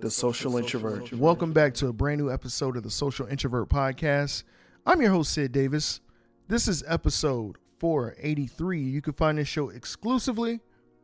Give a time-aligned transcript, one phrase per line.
[0.00, 1.12] The Social Introvert.
[1.12, 4.44] Welcome back to a brand new episode of the Social Introvert Podcast.
[4.86, 6.00] I'm your host, Sid Davis.
[6.46, 8.80] This is episode 483.
[8.80, 10.60] You can find this show exclusively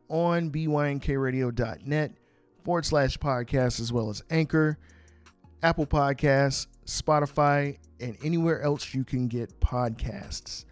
[0.07, 2.13] on bynkradio.net
[2.63, 4.77] forward slash podcast, as well as Anchor,
[5.61, 10.63] Apple Podcasts, Spotify, and anywhere else you can get podcasts.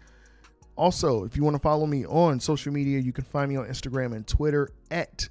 [0.76, 3.66] Also, if you want to follow me on social media, you can find me on
[3.66, 5.28] Instagram and Twitter at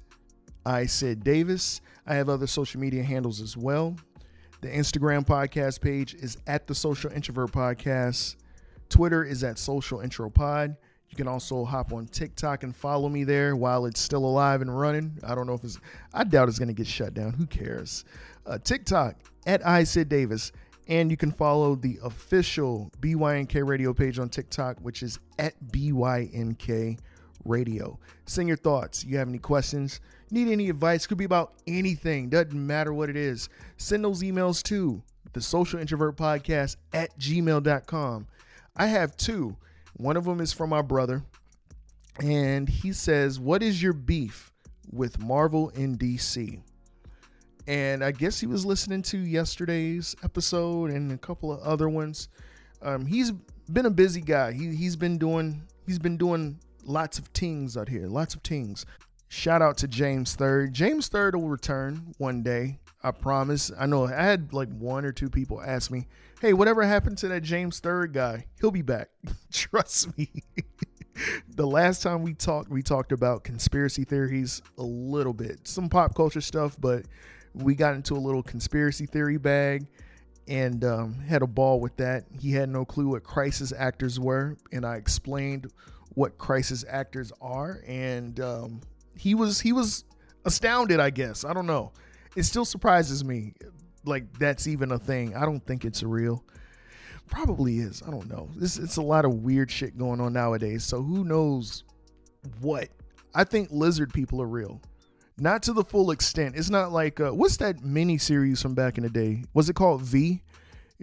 [0.64, 1.80] I Sid Davis.
[2.06, 3.96] I have other social media handles as well.
[4.60, 8.36] The Instagram podcast page is at the Social Introvert Podcast.
[8.88, 10.76] Twitter is at Social Intro Pod.
[11.10, 14.78] You can also hop on TikTok and follow me there while it's still alive and
[14.78, 15.18] running.
[15.22, 15.78] I don't know if it's,
[16.12, 17.32] I doubt it's going to get shut down.
[17.34, 18.04] Who cares?
[18.46, 20.52] Uh, TikTok at I Sid Davis.
[20.88, 26.98] And you can follow the official BYNK radio page on TikTok, which is at BYNK
[27.44, 27.98] radio.
[28.26, 29.04] Send your thoughts.
[29.04, 30.00] You have any questions?
[30.30, 31.06] Need any advice?
[31.06, 32.28] Could be about anything.
[32.28, 33.48] Doesn't matter what it is.
[33.76, 35.02] Send those emails to
[35.32, 38.26] the social introvert podcast at gmail.com.
[38.76, 39.56] I have two.
[39.96, 41.22] One of them is from my brother,
[42.20, 44.52] and he says, What is your beef
[44.90, 46.60] with Marvel in DC?
[47.66, 52.28] And I guess he was listening to yesterday's episode and a couple of other ones.
[52.82, 53.32] Um, he's
[53.72, 54.52] been a busy guy.
[54.52, 58.84] He he's been doing he's been doing lots of things out here, lots of tings.
[59.34, 60.72] Shout out to James Third.
[60.72, 62.78] James Third will return one day.
[63.02, 63.72] I promise.
[63.76, 66.06] I know I had like one or two people ask me,
[66.40, 68.46] "Hey, whatever happened to that James Third guy?
[68.60, 69.08] He'll be back.
[69.52, 70.30] Trust me."
[71.56, 76.14] the last time we talked, we talked about conspiracy theories a little bit, some pop
[76.14, 77.04] culture stuff, but
[77.54, 79.84] we got into a little conspiracy theory bag
[80.46, 82.24] and um, had a ball with that.
[82.38, 85.72] He had no clue what crisis actors were, and I explained
[86.10, 88.80] what crisis actors are, and um,
[89.16, 90.04] he was he was
[90.44, 91.00] astounded.
[91.00, 91.92] I guess I don't know.
[92.36, 93.54] It still surprises me,
[94.04, 95.36] like that's even a thing.
[95.36, 96.44] I don't think it's real.
[97.28, 98.02] Probably is.
[98.06, 98.48] I don't know.
[98.60, 100.84] It's it's a lot of weird shit going on nowadays.
[100.84, 101.84] So who knows
[102.60, 102.88] what?
[103.34, 104.80] I think lizard people are real.
[105.38, 106.54] Not to the full extent.
[106.56, 109.44] It's not like uh, what's that mini series from back in the day?
[109.52, 110.42] Was it called V?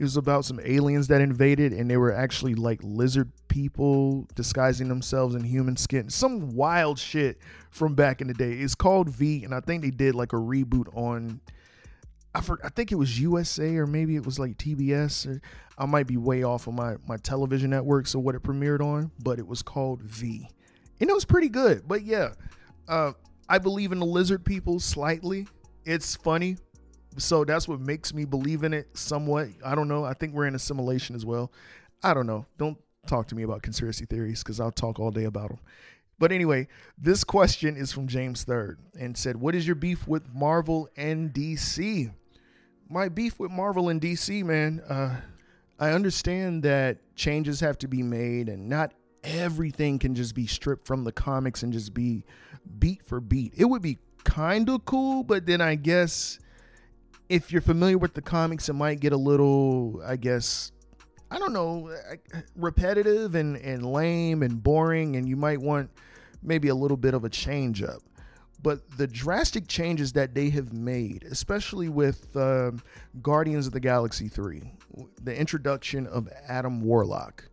[0.01, 4.87] It was about some aliens that invaded and they were actually like lizard people disguising
[4.87, 6.09] themselves in human skin.
[6.09, 7.37] Some wild shit
[7.69, 8.53] from back in the day.
[8.53, 11.39] It's called V and I think they did like a reboot on
[12.33, 15.41] I for, I think it was USA or maybe it was like TBS or
[15.77, 19.11] I might be way off on my my television network so what it premiered on,
[19.23, 20.49] but it was called V.
[20.99, 21.87] And it was pretty good.
[21.87, 22.29] But yeah,
[22.87, 23.11] uh
[23.47, 25.47] I believe in the lizard people slightly.
[25.85, 26.57] It's funny.
[27.17, 29.49] So that's what makes me believe in it somewhat.
[29.65, 30.03] I don't know.
[30.03, 31.51] I think we're in assimilation as well.
[32.03, 32.45] I don't know.
[32.57, 32.77] Don't
[33.07, 35.59] talk to me about conspiracy theories because I'll talk all day about them.
[36.19, 36.67] But anyway,
[36.97, 41.33] this question is from James Third and said, What is your beef with Marvel and
[41.33, 42.13] DC?
[42.89, 45.19] My beef with Marvel and DC, man, uh,
[45.79, 48.93] I understand that changes have to be made and not
[49.23, 52.23] everything can just be stripped from the comics and just be
[52.79, 53.53] beat for beat.
[53.57, 56.39] It would be kind of cool, but then I guess
[57.31, 60.73] if you're familiar with the comics, it might get a little, I guess,
[61.31, 61.95] I don't know,
[62.57, 65.89] repetitive and, and lame and boring, and you might want
[66.43, 68.01] maybe a little bit of a change up.
[68.61, 72.71] But the drastic changes that they have made, especially with uh,
[73.21, 74.69] Guardians of the Galaxy 3,
[75.23, 77.45] the introduction of Adam Warlock.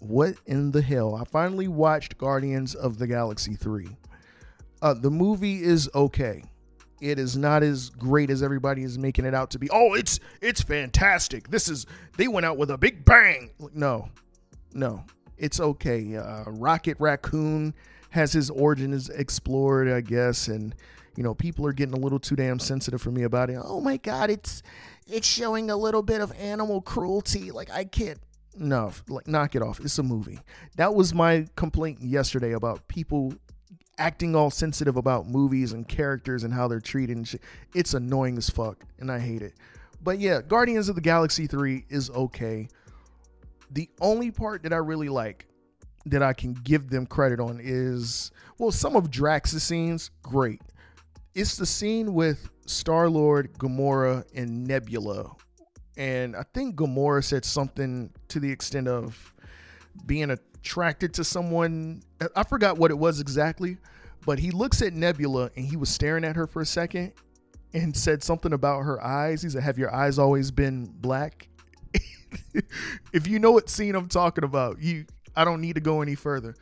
[0.00, 1.14] What in the hell?
[1.14, 3.96] I finally watched Guardians of the Galaxy 3.
[4.82, 6.44] Uh, the movie is okay.
[7.00, 9.68] It is not as great as everybody is making it out to be.
[9.70, 11.48] Oh, it's it's fantastic.
[11.48, 13.50] This is they went out with a big bang.
[13.72, 14.08] No,
[14.74, 15.04] no,
[15.38, 16.16] it's okay.
[16.16, 17.74] Uh, Rocket Raccoon
[18.10, 20.74] has his origins explored, I guess, and
[21.16, 23.58] you know people are getting a little too damn sensitive for me about it.
[23.62, 24.62] Oh my god, it's
[25.06, 27.50] it's showing a little bit of animal cruelty.
[27.50, 28.18] Like I can't.
[28.56, 29.80] No, like knock it off.
[29.80, 30.40] It's a movie.
[30.76, 33.32] That was my complaint yesterday about people
[34.00, 37.42] acting all sensitive about movies and characters and how they're treated and shit.
[37.74, 39.54] It's annoying as fuck, and I hate it.
[40.02, 42.68] But yeah, Guardians of the Galaxy 3 is okay.
[43.70, 45.46] The only part that I really like
[46.06, 50.60] that I can give them credit on is well, some of Drax's scenes, great.
[51.34, 55.30] It's the scene with Star Lord, Gamora, and Nebula.
[55.96, 59.34] And I think Gamora said something to the extent of
[60.06, 62.02] being attracted to someone.
[62.36, 63.78] I forgot what it was exactly,
[64.26, 67.12] but he looks at Nebula and he was staring at her for a second
[67.72, 69.42] and said something about her eyes.
[69.42, 71.48] He said, Have your eyes always been black?
[73.12, 75.06] if you know what scene I'm talking about, you
[75.36, 76.54] I don't need to go any further.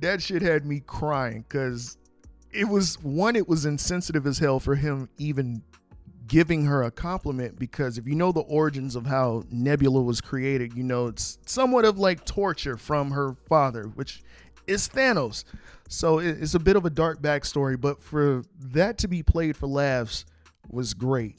[0.00, 1.96] That shit had me crying because
[2.50, 5.62] it was one, it was insensitive as hell for him even
[6.26, 10.74] giving her a compliment because if you know the origins of how Nebula was created,
[10.76, 14.22] you know it's somewhat of like torture from her father, which
[14.66, 15.44] is Thanos.
[15.92, 19.66] So it's a bit of a dark backstory, but for that to be played for
[19.66, 20.24] laughs
[20.70, 21.38] was great.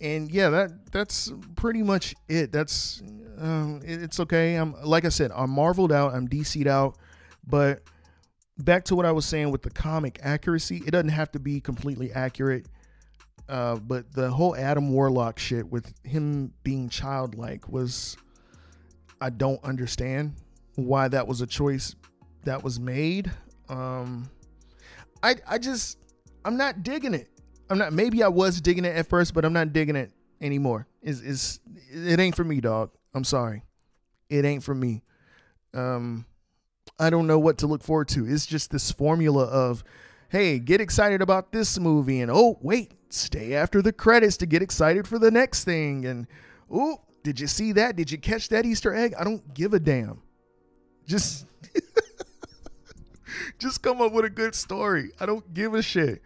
[0.00, 2.50] And yeah, that that's pretty much it.
[2.50, 3.02] That's
[3.38, 4.56] um, it's okay.
[4.56, 6.12] I'm like I said, I'm marveled out.
[6.12, 6.98] I'm DC'd out,
[7.46, 7.82] but
[8.58, 11.60] back to what I was saying with the comic accuracy, it doesn't have to be
[11.60, 12.66] completely accurate.
[13.48, 18.16] Uh, but the whole Adam Warlock shit with him being childlike was,
[19.20, 20.34] I don't understand
[20.74, 21.94] why that was a choice
[22.44, 23.30] that was made.
[23.68, 24.28] Um,
[25.22, 25.98] I I just
[26.44, 27.28] I'm not digging it.
[27.70, 27.92] I'm not.
[27.92, 30.86] Maybe I was digging it at first, but I'm not digging it anymore.
[31.02, 32.90] Is is it ain't for me, dog.
[33.14, 33.62] I'm sorry,
[34.28, 35.02] it ain't for me.
[35.72, 36.26] Um,
[36.98, 38.26] I don't know what to look forward to.
[38.26, 39.82] It's just this formula of,
[40.28, 44.62] hey, get excited about this movie, and oh wait, stay after the credits to get
[44.62, 46.26] excited for the next thing, and
[46.70, 47.96] oh, did you see that?
[47.96, 49.14] Did you catch that Easter egg?
[49.18, 50.20] I don't give a damn.
[51.06, 51.46] Just
[53.64, 55.10] just come up with a good story.
[55.18, 56.22] I don't give a shit.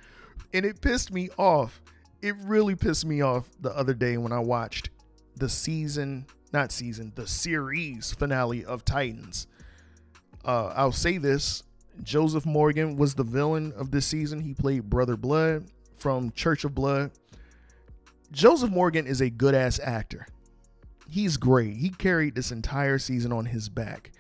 [0.53, 1.81] And it pissed me off.
[2.21, 4.91] It really pissed me off the other day when I watched
[5.37, 9.47] the season, not season, the series finale of Titans.
[10.45, 11.63] Uh, I'll say this
[12.03, 14.41] Joseph Morgan was the villain of this season.
[14.41, 17.13] He played Brother Blood from Church of Blood.
[18.33, 20.27] Joseph Morgan is a good ass actor.
[21.09, 21.77] He's great.
[21.77, 24.11] He carried this entire season on his back.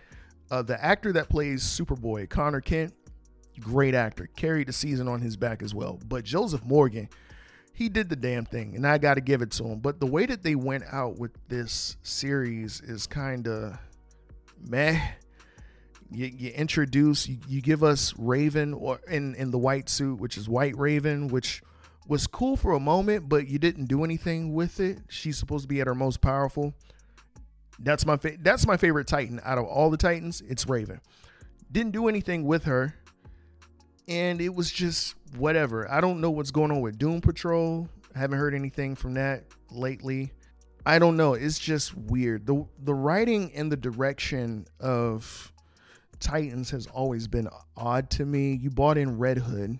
[0.50, 2.94] Uh, the actor that plays Superboy, Connor Kent,
[3.58, 5.98] great actor, carried the season on his back as well.
[6.06, 7.08] But Joseph Morgan,
[7.72, 9.78] he did the damn thing, and I got to give it to him.
[9.78, 13.78] But the way that they went out with this series is kind of
[14.68, 15.00] meh.
[16.10, 20.38] You, you introduce, you, you, give us Raven or in in the white suit, which
[20.38, 21.62] is White Raven, which
[22.08, 24.98] was cool for a moment, but you didn't do anything with it.
[25.08, 26.74] She's supposed to be at her most powerful.
[27.78, 30.42] That's my fa- that's my favorite Titan out of all the Titans.
[30.48, 31.00] It's Raven.
[31.70, 32.94] Didn't do anything with her,
[34.08, 35.90] and it was just whatever.
[35.90, 37.88] I don't know what's going on with Doom Patrol.
[38.14, 40.32] I haven't heard anything from that lately.
[40.86, 41.34] I don't know.
[41.34, 42.46] It's just weird.
[42.46, 45.52] the The writing and the direction of
[46.18, 48.54] Titans has always been odd to me.
[48.54, 49.78] You bought in Red Hood.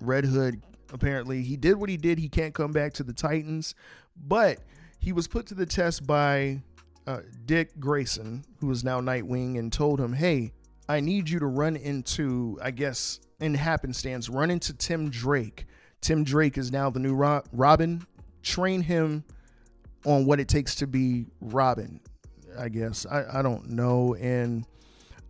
[0.00, 0.62] Red Hood
[0.92, 2.18] apparently he did what he did.
[2.18, 3.74] He can't come back to the Titans,
[4.16, 4.60] but
[4.98, 6.62] he was put to the test by
[7.06, 10.52] uh, Dick Grayson, who is now Nightwing, and told him, "Hey,
[10.88, 15.66] I need you to run into, I guess, in happenstance, run into Tim Drake.
[16.00, 17.14] Tim Drake is now the new
[17.52, 18.06] Robin.
[18.42, 19.24] Train him
[20.06, 22.00] on what it takes to be Robin.
[22.58, 24.64] I guess I, I don't know, and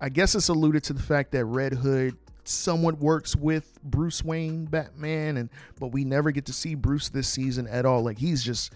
[0.01, 4.65] I guess it's alluded to the fact that Red Hood somewhat works with Bruce Wayne,
[4.65, 8.03] Batman, and but we never get to see Bruce this season at all.
[8.03, 8.73] Like he's just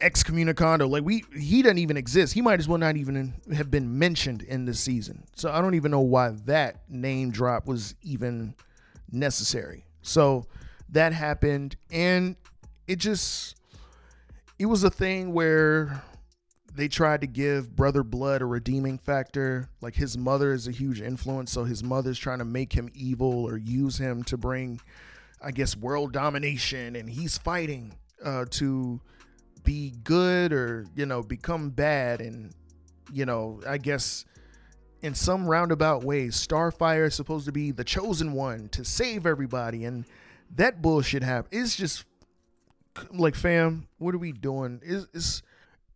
[0.00, 0.88] excommunicado.
[0.88, 2.34] Like we, he doesn't even exist.
[2.34, 5.24] He might as well not even have been mentioned in this season.
[5.34, 8.54] So I don't even know why that name drop was even
[9.10, 9.84] necessary.
[10.02, 10.46] So
[10.90, 12.36] that happened, and
[12.86, 13.56] it just,
[14.58, 16.02] it was a thing where
[16.74, 19.68] they tried to give Brother Blood a redeeming factor.
[19.80, 23.44] Like his mother is a huge influence, so his mother's trying to make him evil
[23.44, 24.80] or use him to bring,
[25.42, 27.94] I guess, world domination, and he's fighting
[28.24, 29.00] uh, to
[29.64, 32.52] be good or you know become bad and
[33.12, 34.24] you know i guess
[35.02, 39.84] in some roundabout ways starfire is supposed to be the chosen one to save everybody
[39.84, 40.04] and
[40.56, 42.04] that bullshit happen it's just
[43.12, 44.80] like fam what are we doing?
[44.84, 45.42] It's, it's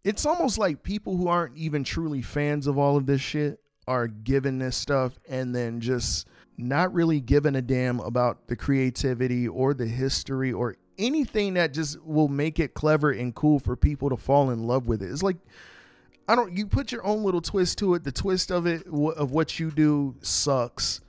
[0.05, 4.09] it's almost like people who aren't even truly fans of all of this shit are
[4.09, 6.27] given this stuff and then just
[6.59, 12.01] not really giving a damn about the creativity or the history or anything that just
[12.03, 15.11] will make it clever and cool for people to fall in love with it.
[15.11, 15.37] It's like
[16.29, 18.05] I don't you put your own little twist to it.
[18.05, 21.01] The twist of it of what you do sucks.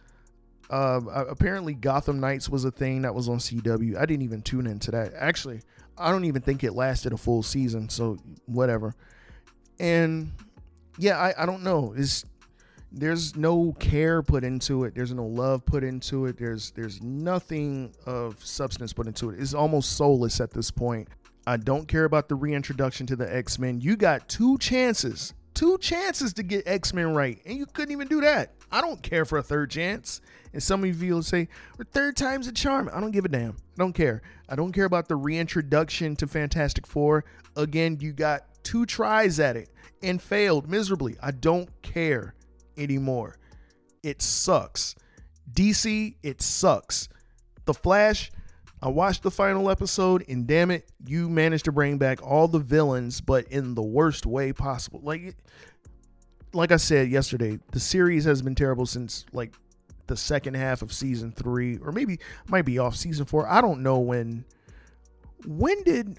[0.70, 3.96] Uh, apparently Gotham Knights was a thing that was on CW.
[3.96, 5.14] I didn't even tune into that.
[5.16, 5.62] Actually,
[5.98, 8.96] I don't even think it lasted a full season, so whatever.
[9.80, 10.32] And
[10.98, 11.94] yeah, I, I don't know.
[11.96, 12.26] It's
[12.94, 14.94] there's no care put into it.
[14.96, 16.38] There's no love put into it.
[16.38, 19.40] There's there's nothing of substance put into it.
[19.40, 21.08] It's almost soulless at this point.
[21.46, 23.82] I don't care about the reintroduction to the x-men.
[23.82, 28.22] You got two chances two chances to get x-men right and you couldn't even do
[28.22, 28.54] that.
[28.72, 30.22] I don't care for a third chance.
[30.52, 31.48] And some of you will say
[31.92, 32.90] third time's a charm.
[32.94, 33.52] I don't give a damn.
[33.52, 34.22] I don't care.
[34.50, 37.26] I don't care about the reintroduction to fantastic four.
[37.56, 39.70] Again you got two tries at it
[40.02, 41.16] and failed miserably.
[41.22, 42.34] I don't care
[42.78, 43.38] anymore.
[44.02, 44.96] It sucks.
[45.52, 47.10] DC, it sucks.
[47.66, 48.32] The Flash,
[48.82, 52.60] I watched the final episode, and damn it, you managed to bring back all the
[52.60, 55.00] villains, but in the worst way possible.
[55.02, 55.36] Like,
[56.54, 59.54] like I said yesterday, the series has been terrible since like
[60.08, 63.48] the second half of season three, or maybe might be off season four.
[63.48, 64.44] I don't know when.
[65.46, 66.18] When did?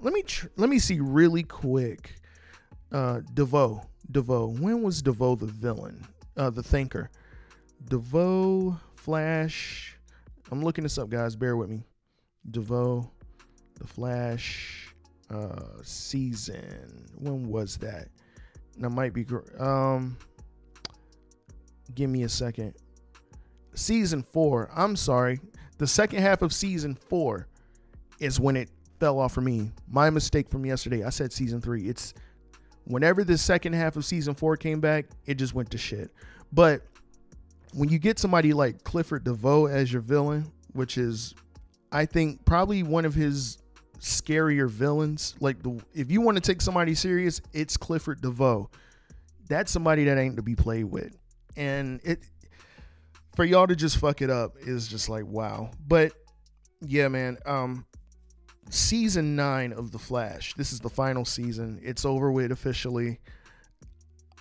[0.00, 2.14] Let me tr- let me see really quick.
[2.90, 4.48] Uh, DeVoe, DeVoe.
[4.58, 6.06] When was DeVoe the villain?
[6.36, 7.10] Uh, the thinker.
[7.88, 9.96] DeVoe, Flash.
[10.50, 11.36] I'm looking this up, guys.
[11.36, 11.84] Bear with me.
[12.50, 13.10] DeVoe,
[13.78, 14.94] The Flash,
[15.30, 17.06] uh, season.
[17.18, 18.08] When was that?
[18.78, 19.26] That might be.
[19.58, 20.16] Um,
[21.94, 22.74] give me a second.
[23.74, 24.70] Season four.
[24.74, 25.40] I'm sorry.
[25.78, 27.46] The second half of season four
[28.18, 29.70] is when it fell off for me.
[29.88, 31.04] My mistake from yesterday.
[31.04, 31.88] I said season three.
[31.88, 32.14] It's
[32.88, 36.10] whenever the second half of season four came back, it just went to shit.
[36.52, 36.82] But
[37.74, 41.34] when you get somebody like Clifford DeVoe as your villain, which is,
[41.92, 43.58] I think, probably one of his
[44.00, 45.34] scarier villains.
[45.40, 48.70] Like the if you want to take somebody serious, it's Clifford DeVoe.
[49.48, 51.16] That's somebody that ain't to be played with.
[51.56, 52.20] And it
[53.34, 55.70] for y'all to just fuck it up is just like wow.
[55.86, 56.12] But
[56.80, 57.38] yeah, man.
[57.46, 57.86] Um
[58.70, 60.54] season 9 of The Flash.
[60.54, 61.80] This is the final season.
[61.82, 63.20] It's over with officially.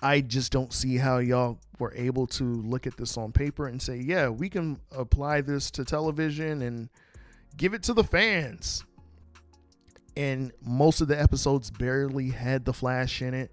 [0.01, 3.81] I just don't see how y'all were able to look at this on paper and
[3.81, 6.89] say, yeah, we can apply this to television and
[7.55, 8.83] give it to the fans.
[10.15, 13.51] And most of the episodes barely had the Flash in it.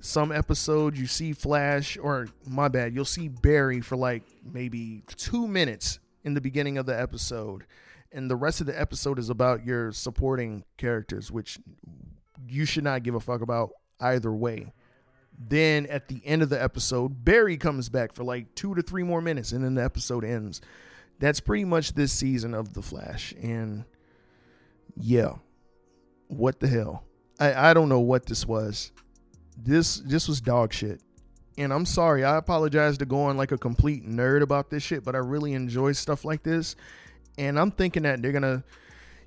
[0.00, 5.46] Some episodes you see Flash, or my bad, you'll see Barry for like maybe two
[5.46, 7.64] minutes in the beginning of the episode.
[8.12, 11.58] And the rest of the episode is about your supporting characters, which
[12.46, 14.72] you should not give a fuck about either way.
[15.38, 19.02] Then at the end of the episode, Barry comes back for like two to three
[19.02, 20.60] more minutes, and then the episode ends.
[21.18, 23.32] That's pretty much this season of The Flash.
[23.40, 23.84] And
[24.96, 25.34] yeah,
[26.28, 27.04] what the hell?
[27.40, 28.92] I, I don't know what this was.
[29.56, 31.00] This this was dog shit.
[31.58, 35.04] And I'm sorry, I apologize to go on like a complete nerd about this shit,
[35.04, 36.76] but I really enjoy stuff like this.
[37.38, 38.62] And I'm thinking that they're gonna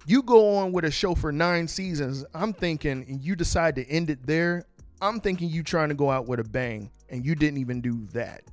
[0.05, 2.23] you go on with a show for nine seasons.
[2.33, 4.65] I'm thinking you decide to end it there.
[5.01, 8.07] I'm thinking you trying to go out with a bang and you didn't even do
[8.13, 8.43] that.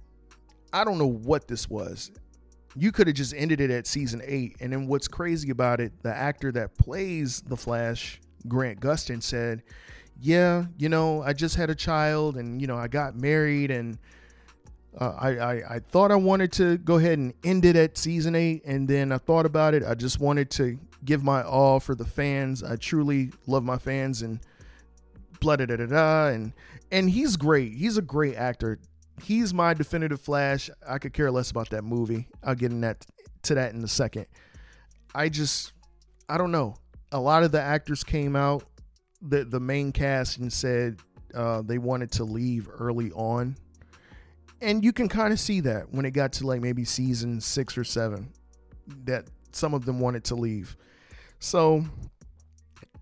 [0.73, 2.11] I don't know what this was.
[2.75, 4.57] You could have just ended it at season eight.
[4.61, 8.19] And then what's crazy about it, the actor that plays the Flash,
[8.49, 9.63] Grant Gustin, said,
[10.19, 13.99] Yeah, you know, I just had a child and, you know, I got married and
[14.99, 18.35] uh, I, I, I thought I wanted to go ahead and end it at season
[18.35, 18.63] eight.
[18.65, 19.83] And then I thought about it.
[19.85, 22.63] I just wanted to give my all for the fans.
[22.63, 24.41] I truly love my fans and
[25.41, 26.53] blah da da da da and
[26.93, 27.73] and he's great.
[27.73, 28.79] He's a great actor.
[29.23, 30.71] He's my definitive Flash.
[30.87, 32.29] I could care less about that movie.
[32.45, 33.05] I'll get in that
[33.45, 34.27] to that in a second.
[35.15, 35.73] I just
[36.29, 36.77] I don't know.
[37.11, 38.65] A lot of the actors came out
[39.23, 40.99] the the main cast and said
[41.35, 43.57] uh, they wanted to leave early on,
[44.63, 47.77] and you can kind of see that when it got to like maybe season six
[47.77, 48.33] or seven,
[49.05, 50.77] that some of them wanted to leave.
[51.39, 51.85] So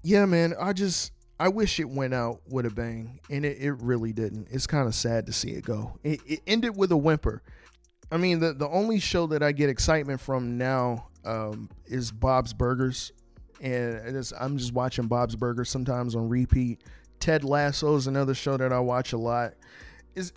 [0.03, 3.73] yeah, man, I just I wish it went out with a bang, and it, it
[3.81, 4.49] really didn't.
[4.51, 5.99] It's kind of sad to see it go.
[6.03, 7.43] It, it, ended with a whimper.
[8.13, 12.53] I mean, the, the only show that I get excitement from now um, is Bob's
[12.53, 13.13] Burgers.
[13.63, 16.83] And I'm just watching Bob's Burgers sometimes on repeat.
[17.21, 19.55] Ted Lasso is another show that I watch a lot.
[20.15, 20.33] Is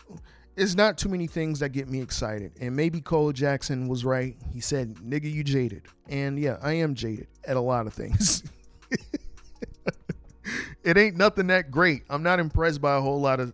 [0.55, 2.53] it's not too many things that get me excited.
[2.61, 4.35] And maybe Cole Jackson was right.
[4.51, 5.83] He said, nigga, you jaded.
[6.09, 8.43] And yeah, I am jaded at a lot of things.
[10.83, 12.03] it ain't nothing that great.
[12.09, 13.53] I'm not impressed by a whole lot of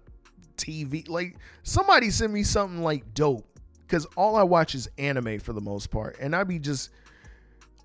[0.58, 1.08] TV.
[1.10, 3.46] Like somebody send me something like dope
[3.88, 6.92] because all I watch is anime for the most part, and I be just.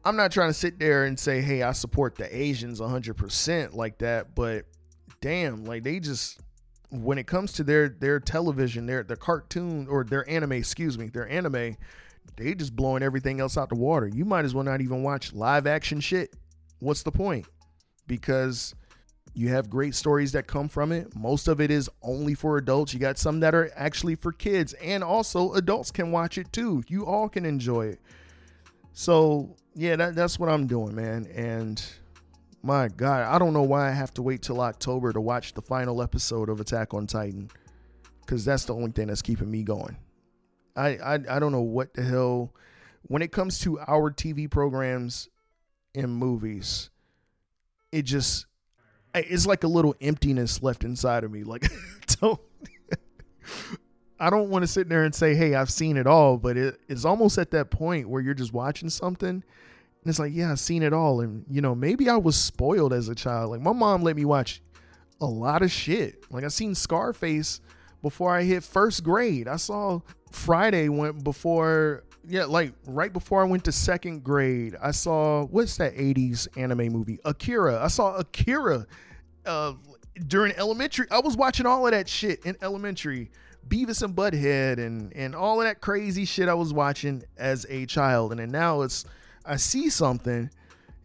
[0.06, 3.98] I'm not trying to sit there and say, "Hey, I support the Asians 100% like
[3.98, 4.66] that," but
[5.22, 6.40] damn, like they just
[7.02, 11.08] when it comes to their their television, their their cartoon or their anime, excuse me,
[11.08, 11.76] their anime,
[12.36, 14.06] they just blowing everything else out the water.
[14.06, 16.34] You might as well not even watch live action shit.
[16.78, 17.46] What's the point?
[18.06, 18.74] Because
[19.34, 21.14] you have great stories that come from it.
[21.16, 22.94] Most of it is only for adults.
[22.94, 26.84] You got some that are actually for kids, and also adults can watch it too.
[26.86, 28.00] You all can enjoy it.
[28.92, 31.26] So, yeah, that, that's what I'm doing, man.
[31.34, 31.84] And
[32.64, 35.60] my God, I don't know why I have to wait till October to watch the
[35.60, 37.50] final episode of Attack on Titan
[38.20, 39.96] because that's the only thing that's keeping me going.
[40.74, 42.54] I, I, I don't know what the hell.
[43.02, 45.28] When it comes to our TV programs
[45.94, 46.88] and movies,
[47.92, 48.46] it just
[49.14, 51.44] it's like a little emptiness left inside of me.
[51.44, 51.70] Like,
[52.20, 52.40] don't.
[54.18, 56.80] I don't want to sit there and say, "Hey, I've seen it all," but it,
[56.88, 59.44] it's almost at that point where you're just watching something,
[60.04, 61.22] And it's like, yeah, I've seen it all.
[61.22, 63.50] And, you know, maybe I was spoiled as a child.
[63.50, 64.60] Like, my mom let me watch
[65.22, 66.30] a lot of shit.
[66.30, 67.60] Like, I seen Scarface
[68.02, 69.48] before I hit first grade.
[69.48, 74.76] I saw Friday went before, yeah, like right before I went to second grade.
[74.82, 77.18] I saw, what's that 80s anime movie?
[77.24, 77.82] Akira.
[77.82, 78.86] I saw Akira
[79.46, 79.72] uh,
[80.28, 81.06] during elementary.
[81.10, 83.30] I was watching all of that shit in elementary.
[83.68, 87.86] Beavis and Butthead and and all of that crazy shit I was watching as a
[87.86, 88.32] child.
[88.32, 89.06] And then now it's
[89.44, 90.50] I see something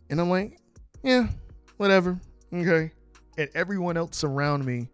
[0.09, 0.59] and I'm like,
[1.03, 1.27] yeah,
[1.77, 2.19] whatever.
[2.53, 2.91] Okay.
[3.37, 4.89] And everyone else around me,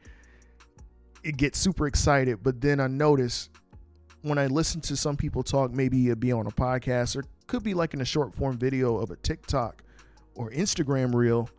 [1.24, 2.44] it gets super excited.
[2.44, 3.50] But then I notice
[4.22, 7.64] when I listen to some people talk, maybe it'd be on a podcast or could
[7.64, 9.84] be like in a short form video of a TikTok
[10.36, 11.50] or Instagram reel.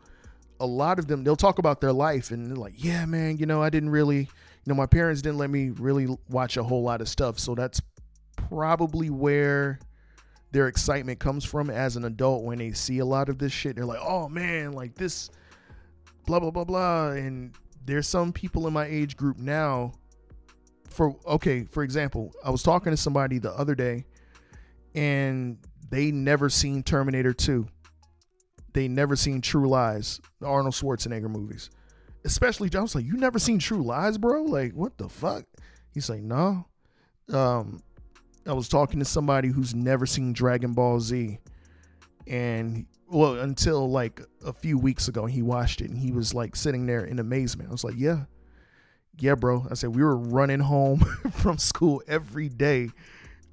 [0.60, 3.46] A lot of them, they'll talk about their life and they're like, yeah, man, you
[3.46, 4.28] know, I didn't really, you
[4.66, 7.38] know, my parents didn't let me really watch a whole lot of stuff.
[7.38, 7.80] So that's
[8.36, 9.78] probably where
[10.56, 13.76] their excitement comes from as an adult when they see a lot of this shit.
[13.76, 15.28] They're like, oh man, like this,
[16.24, 17.10] blah, blah, blah, blah.
[17.10, 19.92] And there's some people in my age group now.
[20.88, 24.06] For okay, for example, I was talking to somebody the other day
[24.94, 25.58] and
[25.90, 27.66] they never seen Terminator 2.
[28.72, 31.68] They never seen True Lies, the Arnold Schwarzenegger movies.
[32.24, 34.44] Especially, I was like, you never seen True Lies, bro?
[34.44, 35.44] Like, what the fuck?
[35.92, 36.64] He's like, no.
[37.30, 37.82] Um,
[38.46, 41.38] I was talking to somebody who's never seen Dragon Ball Z,
[42.26, 46.56] and well, until like a few weeks ago, he watched it and he was like
[46.56, 47.68] sitting there in amazement.
[47.70, 48.24] I was like, yeah,
[49.18, 49.66] yeah, bro.
[49.70, 50.98] I said we were running home
[51.32, 52.90] from school every day.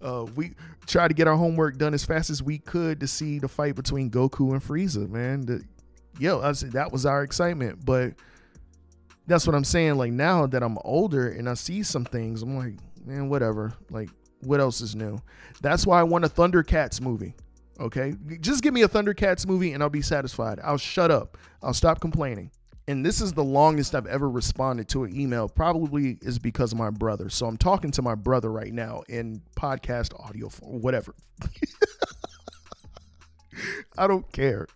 [0.01, 0.53] Uh, we
[0.85, 3.75] tried to get our homework done as fast as we could to see the fight
[3.75, 5.07] between Goku and Frieza.
[5.09, 5.63] Man, the,
[6.19, 8.13] yo, I said that was our excitement, but
[9.27, 9.95] that's what I'm saying.
[9.95, 12.73] Like now that I'm older and I see some things, I'm like,
[13.05, 13.73] man, whatever.
[13.89, 14.09] Like
[14.45, 15.19] what else is new?
[15.61, 17.35] That's why I want a Thundercats movie.
[17.79, 20.59] Okay, just give me a Thundercats movie and I'll be satisfied.
[20.63, 21.37] I'll shut up.
[21.61, 22.51] I'll stop complaining.
[22.87, 25.47] And this is the longest I've ever responded to an email.
[25.47, 27.29] Probably is because of my brother.
[27.29, 31.15] So I'm talking to my brother right now in podcast audio form, whatever.
[33.97, 34.67] I don't care.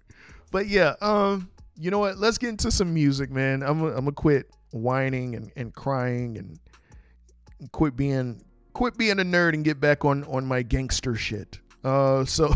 [0.52, 2.18] But yeah, um, you know what?
[2.18, 3.62] Let's get into some music, man.
[3.62, 6.60] I'm I'm gonna quit whining and, and crying and
[7.72, 8.42] quit being
[8.78, 11.60] quit being a nerd and get back on on my gangster shit.
[11.84, 12.54] Uh, so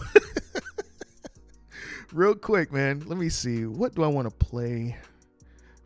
[2.14, 3.02] real quick, man.
[3.08, 3.66] Let me see.
[3.66, 4.96] What do I want to play?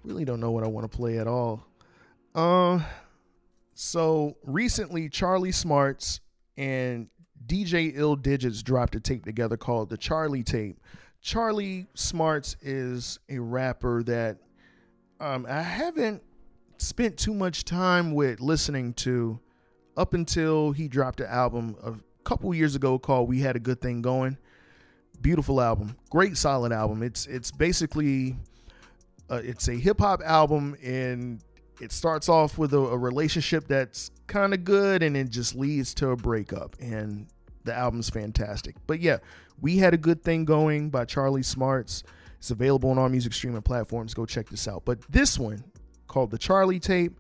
[0.04, 1.66] Really don't know what I want to play at all.
[2.36, 2.82] Uh,
[3.76, 6.20] so recently, Charlie Smarts
[6.58, 7.08] and
[7.48, 10.82] DJ Ill Digitz dropped a tape together called the Charlie Tape.
[11.22, 14.40] Charlie Smarts is a rapper that
[15.22, 16.22] um, I haven't
[16.78, 19.40] spent too much time with listening to
[19.98, 23.82] up until he dropped an album a couple years ago called "We Had a Good
[23.82, 24.38] Thing Going."
[25.22, 27.02] Beautiful album, great solid album.
[27.02, 28.36] It's it's basically
[29.30, 31.42] uh, it's a hip hop album, and
[31.82, 35.94] it starts off with a, a relationship that's kind of good, and it just leads
[35.96, 37.28] to a breakup, and
[37.64, 38.76] the album's fantastic.
[38.88, 39.18] But yeah,
[39.62, 42.04] we had a good thing going by Charlie Smarts.
[42.38, 44.14] It's available on all music streaming platforms.
[44.14, 44.84] Go check this out.
[44.86, 45.64] But this one
[46.08, 47.20] called the Charlie Tape.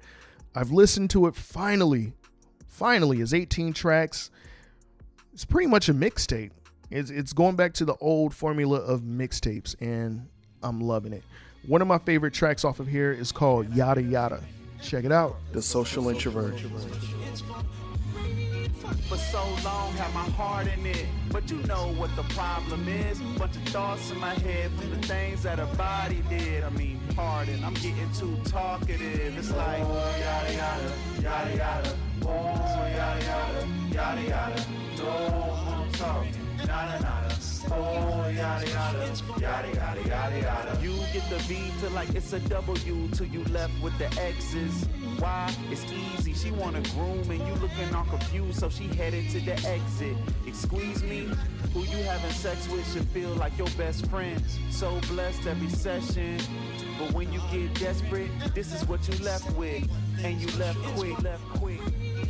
[0.53, 2.13] I've listened to it finally
[2.75, 4.29] finally is 18 tracks.
[5.33, 6.51] It's pretty much a mixtape.
[6.91, 10.27] It's, it's going back to the old formula of mixtapes, and
[10.61, 11.23] I'm loving it.
[11.65, 14.43] One of my favorite tracks off of here is called Yadda Yadda.
[14.83, 15.37] Check it out.
[15.51, 16.59] The Social Introvert.
[19.09, 21.05] For so long, had my heart in it.
[21.31, 23.19] But you know what the problem is.
[23.37, 26.63] Bunch of thoughts in my head from the things that a body did.
[26.63, 29.37] I mean, pardon, I'm getting too talkative.
[29.37, 31.97] It's like, yada yada, yada yada.
[32.27, 34.65] Oh, yada yada, yada yada.
[35.07, 36.45] I'm talking.
[36.65, 37.35] Nada nada.
[37.71, 39.07] Oh, yada yada,
[39.39, 40.79] yada yada, yada.
[40.81, 44.87] You get the V, feel like it's a W till you left with the X's.
[45.19, 45.53] Why?
[45.69, 46.33] It's easy.
[46.33, 50.17] She wanna groom and you looking all confused, so she headed to the exit.
[50.47, 51.29] Excuse me,
[51.73, 54.41] who you having sex with should feel like your best friend.
[54.71, 56.39] So blessed every session.
[56.97, 59.87] But when you get desperate, this is what you left with.
[60.23, 61.81] And you left quick, left quick.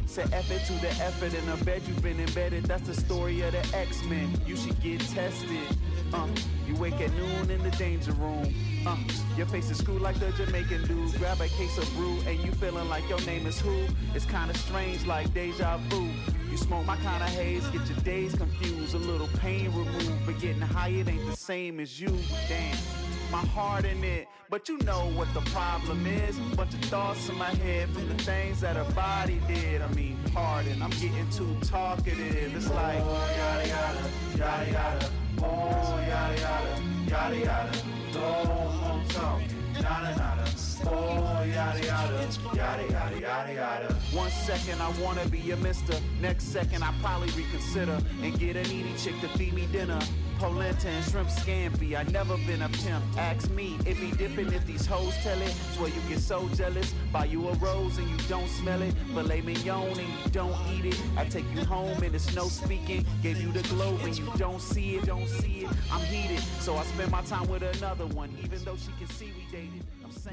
[0.05, 2.65] Say effort to the effort in a bed you've been embedded.
[2.65, 4.39] That's the story of the X-Men.
[4.45, 5.77] You should get tested.
[6.13, 6.27] Uh,
[6.67, 8.53] you wake at noon in the danger room.
[8.85, 8.97] Uh,
[9.35, 11.13] your face is screwed like the Jamaican dude.
[11.15, 13.85] Grab a case of brew and you feeling like your name is who?
[14.13, 16.09] It's kinda strange like deja vu.
[16.49, 18.93] You smoke my kind of haze, get your days confused.
[18.93, 22.15] A little pain removed, but getting high it ain't the same as you.
[22.47, 23.04] Damn.
[23.35, 24.27] My heart in it.
[24.49, 26.37] But you know what the problem is.
[26.55, 29.81] Bunch of thoughts in my head from the things that her body did.
[29.81, 32.55] I mean, pardon, I'm getting too talkative.
[32.55, 32.99] It's like,
[33.39, 34.03] yada yada,
[34.37, 35.11] yada yada,
[35.43, 36.73] oh, yada yada,
[37.11, 37.77] yada yada,
[38.13, 39.41] don't talk,
[39.81, 40.45] nada nada.
[40.87, 43.93] Oh, yada yada, yada yada, yada yada.
[44.13, 48.63] One second I wanna be a mister, next second I probably reconsider and get a
[48.63, 49.99] needy chick to feed me dinner.
[50.39, 51.97] Polenta and shrimp scampi.
[51.97, 53.03] I never been a pimp.
[53.17, 55.53] Ask me, it be different if these hoes tell it.
[55.73, 56.93] Swear you get so jealous.
[57.11, 58.93] Buy you a rose and you don't smell it.
[59.13, 61.01] Filet mignon and you don't eat it.
[61.17, 63.05] I take you home and it's no speaking.
[63.23, 65.69] Gave you the glow when you don't see it, don't see it.
[65.91, 69.31] I'm heated, so I spend my time with another one, even though she can see
[69.37, 69.83] we dated.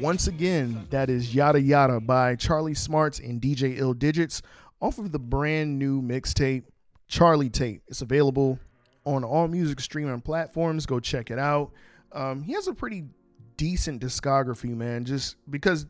[0.01, 4.43] Once again, that is Yadda Yadda by Charlie Smarts and DJ Ill Digitz
[4.81, 6.65] off of the brand new mixtape,
[7.09, 7.83] Charlie Tape.
[7.89, 8.59] It's available
[9.05, 10.87] on all music streaming platforms.
[10.87, 11.73] Go check it out.
[12.13, 13.05] Um, he has a pretty
[13.57, 15.87] decent discography, man, just because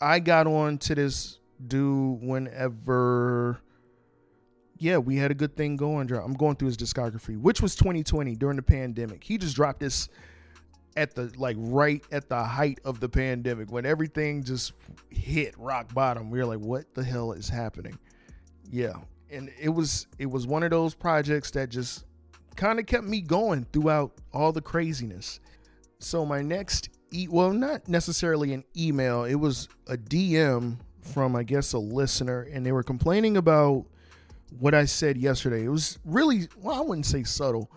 [0.00, 3.58] I got on to this dude whenever.
[4.78, 6.10] Yeah, we had a good thing going.
[6.12, 9.22] I'm going through his discography, which was 2020 during the pandemic.
[9.22, 10.08] He just dropped this
[10.96, 14.72] at the like right at the height of the pandemic when everything just
[15.10, 17.98] hit rock bottom we were like what the hell is happening
[18.70, 18.92] yeah
[19.30, 22.04] and it was it was one of those projects that just
[22.56, 25.40] kind of kept me going throughout all the craziness
[25.98, 31.42] so my next e well not necessarily an email it was a dm from i
[31.42, 33.84] guess a listener and they were complaining about
[34.58, 37.70] what i said yesterday it was really well i wouldn't say subtle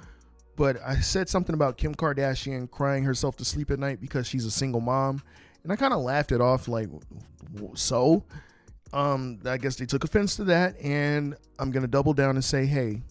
[0.55, 4.45] but I said something about Kim Kardashian crying herself to sleep at night because she's
[4.45, 5.21] a single mom,
[5.63, 6.89] and I kind of laughed it off like,
[7.73, 8.23] so.
[8.93, 12.65] Um, I guess they took offense to that, and I'm gonna double down and say,
[12.65, 13.01] hey,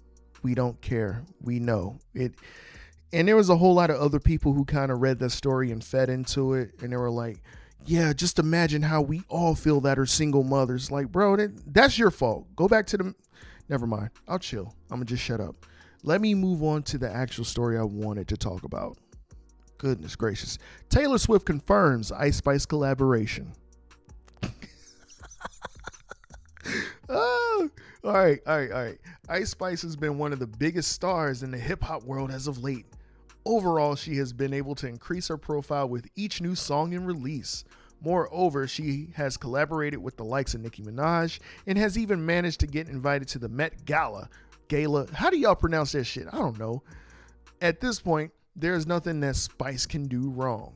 [0.45, 1.25] we don't care.
[1.41, 2.35] We know it.
[3.13, 5.71] And there was a whole lot of other people who kind of read that story
[5.73, 7.43] and fed into it, and they were like,
[7.87, 10.91] yeah, just imagine how we all feel that are single mothers.
[10.91, 12.47] Like, bro, that, that's your fault.
[12.55, 13.15] Go back to the.
[13.69, 14.11] Never mind.
[14.29, 14.75] I'll chill.
[14.91, 15.67] I'm gonna just shut up
[16.05, 18.99] let me move on to the actual story I wanted to talk about.
[19.79, 20.59] Goodness gracious.
[20.89, 23.53] Taylor Swift confirms Ice Spice collaboration.
[27.09, 27.71] oh,
[28.05, 28.99] all right, all right, all right.
[29.29, 32.47] Ice Spice has been one of the biggest stars in the hip hop world as
[32.47, 32.87] of late.
[33.47, 37.65] Overall, she has been able to increase her profile with each new song and release.
[38.03, 42.67] Moreover, she has collaborated with the likes of Nicki Minaj and has even managed to
[42.67, 44.29] get invited to the Met Gala,
[44.69, 45.07] Gala.
[45.13, 46.27] How do y'all pronounce that shit?
[46.31, 46.83] I don't know.
[47.63, 50.75] At this point, there's nothing that Spice can do wrong.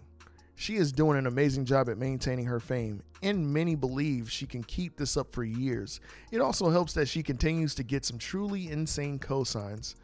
[0.60, 4.64] She is doing an amazing job at maintaining her fame, and many believe she can
[4.64, 6.00] keep this up for years.
[6.32, 9.94] It also helps that she continues to get some truly insane cosigns.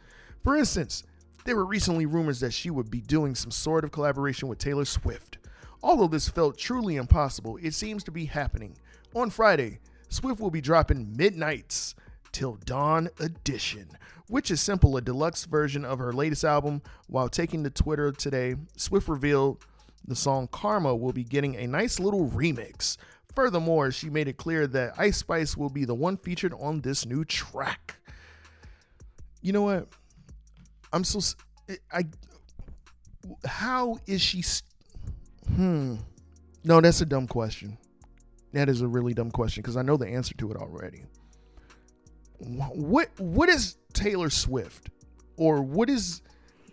[0.44, 1.02] For instance,
[1.44, 4.84] there were recently rumors that she would be doing some sort of collaboration with Taylor
[4.84, 5.38] Swift.
[5.82, 8.76] Although this felt truly impossible, it seems to be happening.
[9.12, 11.96] On Friday, Swift will be dropping Midnights,
[12.30, 13.88] Till Dawn Edition,
[14.28, 16.80] which is simple a deluxe version of her latest album.
[17.08, 19.64] While taking to Twitter today, Swift revealed
[20.06, 22.96] the song Karma will be getting a nice little remix.
[23.34, 27.04] Furthermore, she made it clear that Ice Spice will be the one featured on this
[27.04, 27.96] new track.
[29.42, 29.88] You know what?
[30.92, 31.20] I'm so
[31.92, 32.04] I
[33.46, 34.44] how is she
[35.48, 35.96] hmm
[36.62, 37.78] no that's a dumb question
[38.52, 41.04] that is a really dumb question because i know the answer to it already
[42.38, 44.90] what what is Taylor Swift
[45.36, 46.22] or what is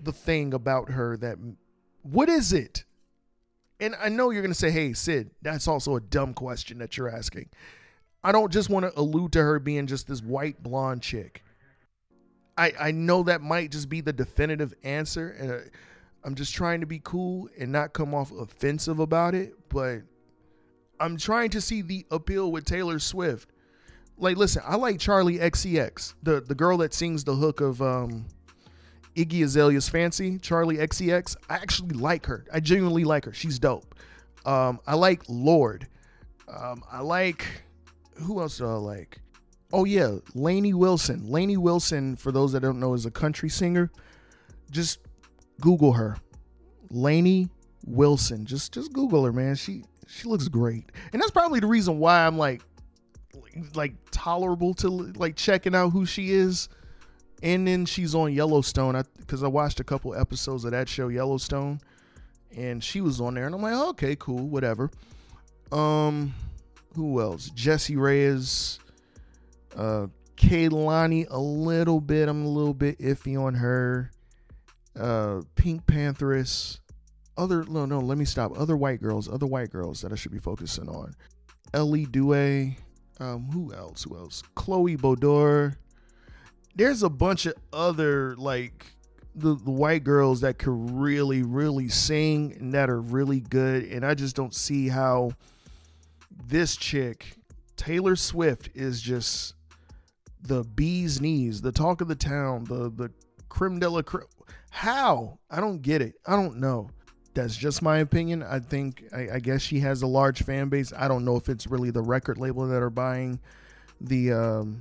[0.02, 1.38] the thing about her that
[2.04, 2.84] what is it?
[3.82, 6.96] And I know you're going to say, "Hey, Sid, that's also a dumb question that
[6.96, 7.50] you're asking."
[8.24, 11.44] I don't just want to allude to her being just this white blonde chick.
[12.58, 15.58] I I know that might just be the definitive answer and uh,
[16.24, 20.04] I'm just trying to be cool and not come off offensive about it, but
[21.00, 23.50] I'm trying to see the appeal with Taylor Swift
[24.22, 28.26] like listen, I like Charli XCX, the the girl that sings the hook of um
[29.16, 31.36] Iggy Azalea's Fancy, Charli XCX.
[31.50, 32.46] I actually like her.
[32.52, 33.34] I genuinely like her.
[33.34, 33.96] She's dope.
[34.46, 35.88] Um, I like Lorde.
[36.48, 37.46] Um, I like
[38.22, 39.20] who else do I like?
[39.74, 41.30] Oh yeah, Lainey Wilson.
[41.30, 43.90] Lainey Wilson, for those that don't know, is a country singer.
[44.70, 45.00] Just
[45.60, 46.18] Google her.
[46.90, 47.50] Lainey
[47.86, 48.46] Wilson.
[48.46, 49.56] Just just Google her, man.
[49.56, 50.92] She she looks great.
[51.14, 52.62] And that's probably the reason why I'm like
[53.76, 56.70] like tolerable to like checking out who she is.
[57.44, 61.08] And then she's on Yellowstone because I, I, watched a couple episodes of that show
[61.08, 61.82] Yellowstone,
[62.56, 64.92] and she was on there, and I'm like, oh, okay, cool, whatever.
[65.72, 66.34] Um,
[66.96, 67.50] who else?
[67.50, 68.80] Jessie Reyez,
[69.76, 72.28] uh, Kehlani, a little bit.
[72.28, 74.12] I'm a little bit iffy on her.
[75.00, 76.80] Uh, PinkPantheress.
[77.38, 80.34] other no no let me stop other white girls other white girls that I should
[80.34, 81.14] be focusing on.
[81.74, 82.76] Elley Duhé,
[83.22, 84.04] um, who else?
[84.04, 84.44] Who else?
[84.56, 85.78] Chloe Bodor.
[86.76, 88.86] There's a bunch of other like
[89.36, 94.06] the, the white girls that could really really sing and that are really good, and
[94.06, 95.32] I just don't see how
[96.48, 97.38] this chick
[97.76, 99.56] Taylor Swift is just
[100.42, 103.12] the bee's knees, the talk of the town, the the
[103.50, 104.28] creme de la creme.
[104.70, 105.40] How?
[105.50, 106.16] I don't get it.
[106.26, 106.90] I don't know.
[107.34, 108.44] That's just my opinion.
[108.44, 110.92] I think I, I, guess she has a large fan base.
[110.96, 113.40] I don't know if it's really the record label that are buying
[114.02, 114.80] the um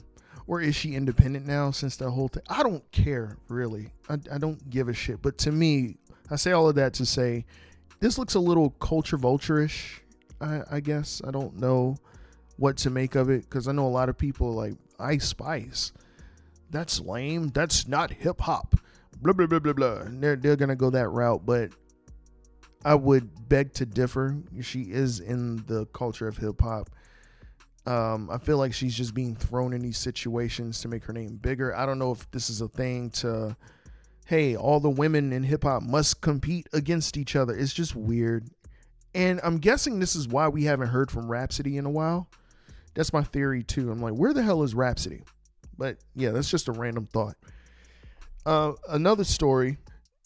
[0.51, 2.43] or is she independent now since the whole thing?
[2.49, 3.93] I don't care really.
[4.09, 5.23] I, I don't give a shit.
[5.23, 5.95] But to me,
[6.29, 7.45] I say all of that to say
[8.01, 10.03] this looks a little culture vulture-ish.
[10.41, 11.95] I, I guess I don't know
[12.57, 15.93] what to make of it because I know a lot of people like Ice Spice.
[16.71, 17.51] That's lame.
[17.51, 18.75] That's not hip hop.
[19.23, 19.99] Blah blah blah blah blah.
[19.99, 21.71] And they're they're gonna go that route, but
[22.85, 24.37] I would beg to differ.
[24.63, 26.91] She is in the culture of hip hop.
[27.87, 31.37] Um, I feel like she's just being thrown in these situations to make her name
[31.37, 31.75] bigger.
[31.75, 33.57] I don't know if this is a thing to,
[34.27, 37.57] hey, all the women in hip hop must compete against each other.
[37.57, 38.49] It's just weird.
[39.15, 42.29] And I'm guessing this is why we haven't heard from Rapsody in a while.
[42.95, 43.91] That's my theory too.
[43.91, 45.23] I'm like, where the hell is Rapsody?
[45.79, 47.37] But yeah, that's just a random thought.
[48.45, 49.79] Uh, another story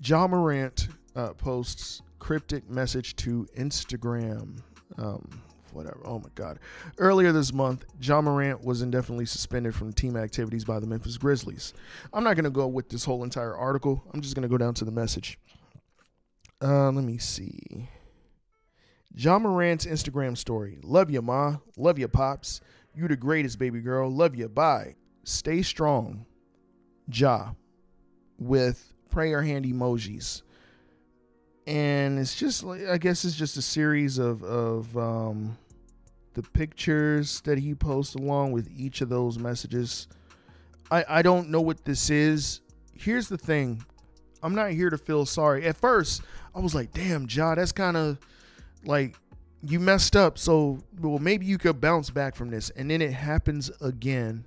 [0.03, 4.59] Ja Morant uh, posts cryptic message to Instagram.
[4.99, 5.29] Um,
[5.75, 6.01] whatever.
[6.05, 6.59] Oh my God.
[6.99, 11.75] Earlier this month, Ja Morant was indefinitely suspended from team activities by the Memphis Grizzlies.
[12.13, 14.03] I'm not going to go with this whole entire article.
[14.13, 15.39] I'm just going to go down to the message.
[16.63, 17.89] Uh, let me see.
[19.15, 20.79] Ja Morant's Instagram story.
[20.83, 21.57] Love you, Ma.
[21.77, 22.61] Love you, Pops.
[22.95, 24.11] You the greatest, baby girl.
[24.11, 24.49] Love you.
[24.49, 24.95] Bye.
[25.25, 26.27] Stay strong.
[27.13, 27.51] Ja.
[28.39, 30.43] With prayer hand emojis.
[31.67, 35.57] And it's just I guess it's just a series of of um
[36.35, 40.09] the pictures that he posts along with each of those messages.
[40.90, 42.61] I I don't know what this is.
[42.92, 43.85] Here's the thing.
[44.42, 45.64] I'm not here to feel sorry.
[45.64, 46.23] At first,
[46.55, 48.18] I was like, "Damn, Ja, that's kind of
[48.85, 49.16] like
[49.66, 53.12] you messed up so well maybe you could bounce back from this and then it
[53.12, 54.44] happens again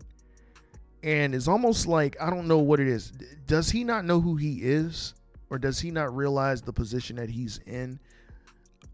[1.04, 3.12] and it's almost like i don't know what it is
[3.48, 5.16] does he not know who he is
[5.50, 8.00] or does he not realize the position that he's in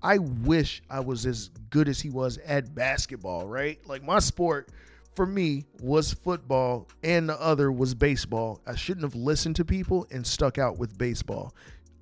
[0.04, 4.70] i wish i was as good as he was at basketball right like my sport
[5.16, 10.06] for me was football and the other was baseball i shouldn't have listened to people
[10.12, 11.54] and stuck out with baseball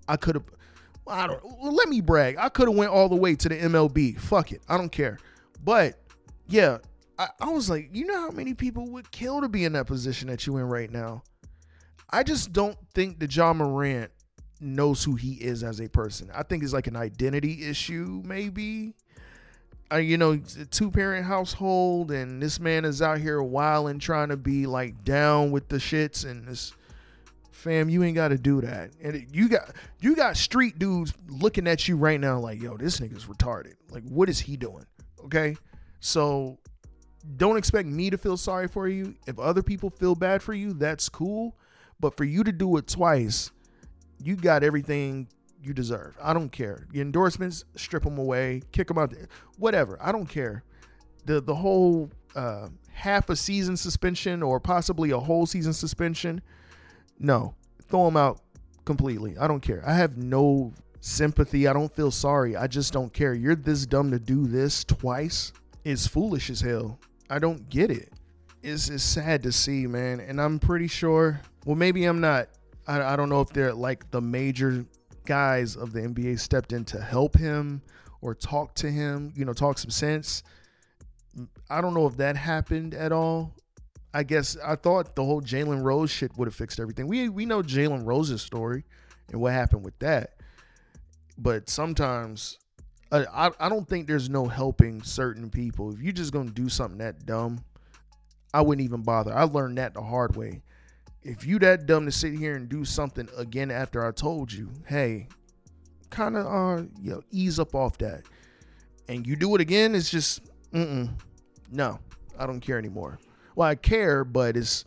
[0.08, 0.46] i could have
[1.08, 2.38] I don't let me brag.
[2.38, 4.20] I could have went all the way to the MLB.
[4.20, 4.62] Fuck it.
[4.70, 5.18] I don't care.
[5.64, 6.00] But
[6.48, 6.78] yeah,
[7.18, 9.88] I, I was like, you know how many people would kill to be in that
[9.88, 11.24] position that you in right now?
[12.10, 14.12] I just don't think that Ja Morant
[14.62, 16.30] knows who he is as a person.
[16.34, 18.94] I think it's like an identity issue, maybe.
[19.92, 20.38] Uh, you know,
[20.70, 25.52] two parent household, and this man is out here wilding, trying to be like down
[25.52, 26.74] with the shits, and this
[27.52, 28.92] fam, you ain't got to do that.
[29.02, 33.00] And you got you got street dudes looking at you right now like, yo, this
[33.00, 33.74] nigga's retarded.
[33.90, 34.86] Like, what is he doing?
[35.26, 35.56] Okay,
[36.00, 36.58] so
[37.38, 39.16] don't expect me to feel sorry for you.
[39.28, 41.56] If other people feel bad for you, that's cool.
[42.00, 43.52] But for you to do it twice,
[44.24, 45.28] you got everything
[45.62, 46.18] you deserve.
[46.22, 46.88] I don't care.
[46.92, 49.14] Your endorsements, strip them away, kick them out,
[49.58, 49.98] whatever.
[50.02, 50.64] I don't care.
[51.26, 56.42] The the whole uh, half a season suspension or possibly a whole season suspension
[57.22, 57.54] no,
[57.88, 58.42] throw them out
[58.84, 59.38] completely.
[59.38, 59.84] I don't care.
[59.86, 61.68] I have no sympathy.
[61.68, 62.56] I don't feel sorry.
[62.56, 63.34] I just don't care.
[63.34, 65.54] You're this dumb to do this twice.
[65.86, 67.00] It's foolish as hell.
[67.30, 68.12] I don't get it.
[68.64, 70.20] It's, it's sad to see, man.
[70.20, 72.50] And I'm pretty sure, well, maybe I'm not.
[72.88, 74.86] I, I don't know if they're like the major
[75.26, 77.82] guys of the NBA stepped in to help him
[78.22, 80.44] or talk to him, you know, talk some sense.
[81.70, 83.54] I don't know if that happened at all.
[84.14, 87.08] I guess I thought the whole Jalen Rose shit would have fixed everything.
[87.08, 88.84] We we know Jalen Rose's story
[89.32, 90.34] and what happened with that,
[91.38, 92.60] but sometimes
[93.12, 95.94] I I don't think there's no helping certain people.
[95.94, 97.64] If you're just gonna do something that dumb,
[98.54, 99.34] I wouldn't even bother.
[99.34, 100.62] I learned that the hard way.
[101.24, 104.70] If you that dumb to sit here and do something again after I told you,
[104.86, 105.28] hey,
[106.10, 108.24] kind of uh you know ease up off that,
[109.08, 111.10] and you do it again, it's just mm-mm,
[111.72, 112.00] no,
[112.38, 113.20] I don't care anymore
[113.56, 114.86] well, I care, but it's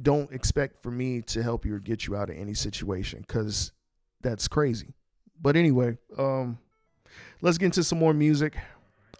[0.00, 3.72] don't expect for me to help you or get you out of any situation because
[4.22, 4.94] that's crazy.
[5.40, 6.58] But anyway, um,
[7.42, 8.56] let's get into some more music.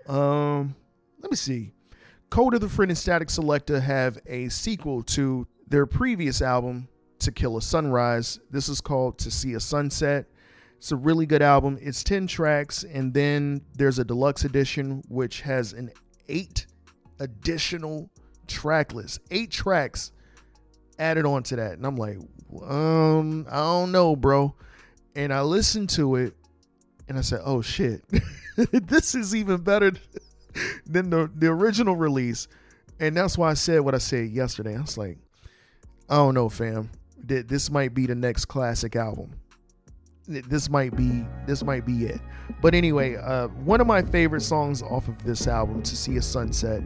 [0.08, 0.74] Um,
[1.20, 1.72] let me see.
[2.30, 6.86] Kota the Friend and Statik Selektah have a sequel to their previous album,
[7.20, 8.38] To Kill a Sunrise.
[8.50, 10.26] This is called To See a Sunset.
[10.76, 11.78] It's a really good album.
[11.80, 15.90] It's 10 tracks, and then there's a deluxe edition which has an
[16.28, 16.66] eight
[17.20, 18.10] additional
[18.46, 19.20] track list.
[19.30, 20.12] Eight tracks
[20.98, 21.72] added on to that.
[21.72, 22.18] And I'm like,
[22.62, 24.54] um, I don't know, bro.
[25.16, 26.34] And I listened to it
[27.08, 28.04] and I said, oh shit,
[28.56, 29.92] this is even better
[30.84, 32.46] than the, the original release.
[33.00, 34.76] And that's why I said what I said yesterday.
[34.76, 35.16] I was like,
[36.12, 36.90] I don't know, fam.
[37.24, 39.34] This might be the next classic album
[40.26, 42.20] this might be this might be it.
[42.60, 46.22] But anyway, uh, one of my favorite songs off of this album, "To See a
[46.22, 46.82] Sunset,"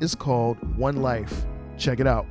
[0.00, 2.26] is called "One Life." Check it out.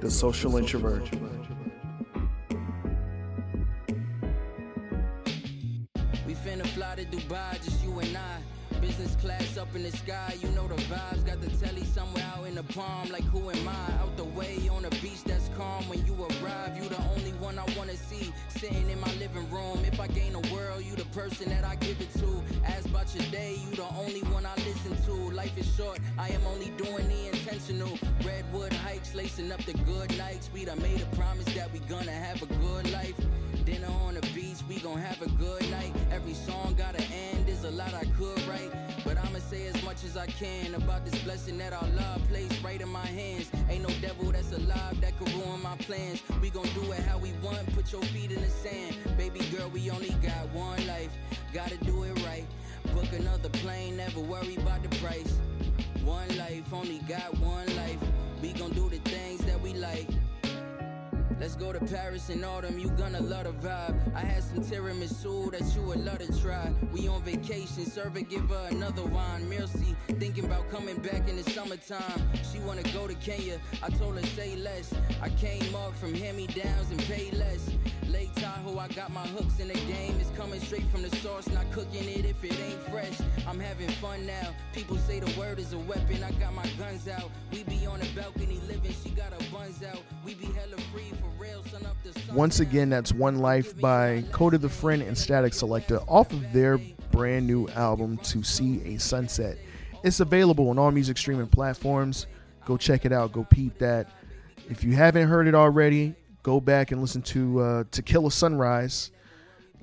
[0.00, 1.10] The Social Introvert.
[6.26, 8.57] We finna fly to Dubai, just you and I.
[8.80, 11.26] Business class up in the sky, you know the vibes.
[11.26, 14.02] Got the telly somewhere out in the palm, like who am I?
[14.02, 15.88] Out the way on a beach that's calm.
[15.88, 18.32] When you arrive, you the only one I wanna see.
[18.48, 21.74] Sitting in my living room, if I gain a world, you the person that I
[21.76, 22.42] give it to.
[22.64, 25.34] Ask about your day, you the only one I listen to.
[25.34, 27.98] Life is short, I am only doing the intentional.
[28.24, 30.50] Redwood hikes, lacing up the good nights.
[30.54, 33.16] We done made a promise that we gonna have a good life.
[33.68, 35.94] Dinner on the beach, we gon' have a good night.
[36.10, 38.72] Every song got an end, there's a lot I could write.
[39.04, 42.62] But I'ma say as much as I can about this blessing that our love placed
[42.64, 43.50] right in my hands.
[43.68, 46.22] Ain't no devil that's alive that could ruin my plans.
[46.40, 48.96] We gon' do it how we want, put your feet in the sand.
[49.18, 51.10] Baby girl, we only got one life,
[51.52, 52.46] gotta do it right.
[52.94, 55.36] Book another plane, never worry about the price.
[56.06, 58.00] One life, only got one life.
[58.40, 60.08] We gon' do the things that we like.
[61.40, 63.94] Let's go to Paris in autumn, you gonna love the vibe.
[64.12, 66.72] I had some tiramisu that you would love to try.
[66.92, 69.48] We on vacation, serve it, give her another wine.
[69.48, 72.22] Mercy, thinking about coming back in the summertime.
[72.52, 74.92] She wanna go to Kenya, I told her say less.
[75.22, 77.70] I came up from hand-me-downs and pay less.
[78.10, 80.16] Lake Tahoe, I got my hooks in the game.
[80.20, 83.18] It's coming straight from the source, not cooking it if it ain't fresh.
[83.46, 84.54] I'm having fun now.
[84.72, 86.22] People say the word is a weapon.
[86.24, 87.30] I got my guns out.
[87.52, 88.94] We be on the balcony living.
[89.02, 90.00] She got her buns out.
[90.24, 91.62] We be hella free for real.
[91.64, 92.34] Sun up the sun.
[92.34, 96.78] Once again, that's One Life by Kota the Friend and Statik Selektah off of their
[97.10, 99.58] brand new album To See a Sunset.
[100.02, 102.26] It's available on all music streaming platforms.
[102.64, 103.32] Go check it out.
[103.32, 104.08] Go peep that.
[104.70, 106.14] If you haven't heard it already,
[106.48, 109.10] go back and listen to uh, To Kill a Sunrise.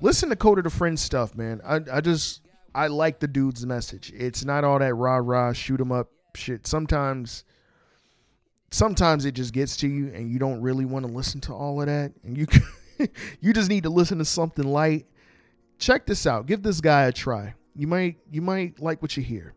[0.00, 1.60] Listen to Kota the Friend stuff, man.
[1.64, 2.42] I, I just
[2.74, 4.12] I like the dude's message.
[4.12, 6.66] It's not all that rah rah shoot 'em up shit.
[6.66, 7.44] Sometimes
[8.72, 11.80] sometimes it just gets to you and you don't really want to listen to all
[11.80, 12.46] of that and you
[13.40, 15.06] you just need to listen to something light.
[15.78, 16.46] Check this out.
[16.46, 17.54] Give this guy a try.
[17.76, 19.54] You might you might like what you hear.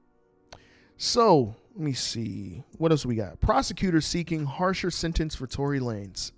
[0.95, 2.63] So, let me see.
[2.77, 3.39] What else we got?
[3.39, 6.33] Prosecutors seeking harsher sentence for Tory Lanez.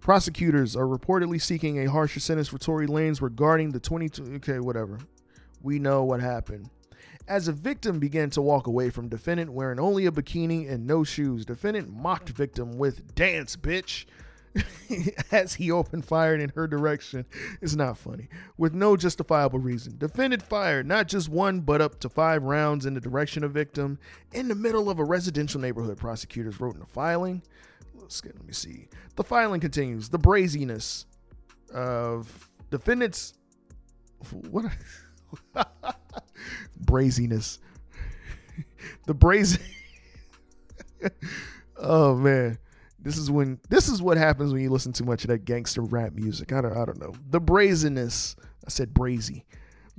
[0.00, 4.34] Prosecutors are reportedly seeking a harsher sentence for Tory Lanez regarding the 22.
[4.36, 4.98] Okay, whatever.
[5.62, 6.70] We know what happened.
[7.26, 11.04] As a victim began to walk away from defendant wearing only a bikini and no
[11.04, 14.06] shoes, defendant mocked victim with "dance, bitch."
[15.32, 17.24] as he opened fire in her direction.
[17.60, 18.28] It's not funny.
[18.56, 19.98] With no justifiable reason.
[19.98, 23.98] Defendant fired not just one, but up to five rounds in the direction of victim
[24.32, 27.42] in the middle of a residential neighborhood, prosecutors wrote in a filing
[28.24, 28.88] let me see.
[29.16, 30.08] The filing continues.
[30.08, 31.06] The braziness
[31.72, 33.34] of defendants.
[34.50, 34.66] What?
[36.80, 37.58] braziness.
[39.06, 39.62] the brazen.
[41.76, 42.58] oh man,
[42.98, 45.82] this is when this is what happens when you listen too much of that gangster
[45.82, 46.52] rap music.
[46.52, 46.76] I don't.
[46.76, 47.14] I don't know.
[47.30, 48.36] The brazenness.
[48.66, 49.44] I said brazy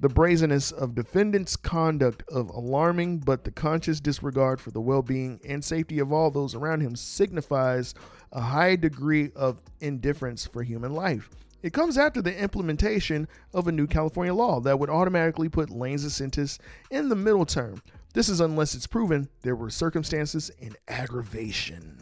[0.02, 5.64] the brazenness of defendant's conduct of alarming but the conscious disregard for the well-being and
[5.64, 7.94] safety of all those around him signifies
[8.32, 11.30] a high degree of indifference for human life.
[11.62, 16.16] It comes after the implementation of a new California law that would automatically put Lanez's
[16.16, 16.60] sentence
[16.90, 17.82] in the middle term.
[18.14, 22.02] This is unless it's proven there were circumstances in aggravation.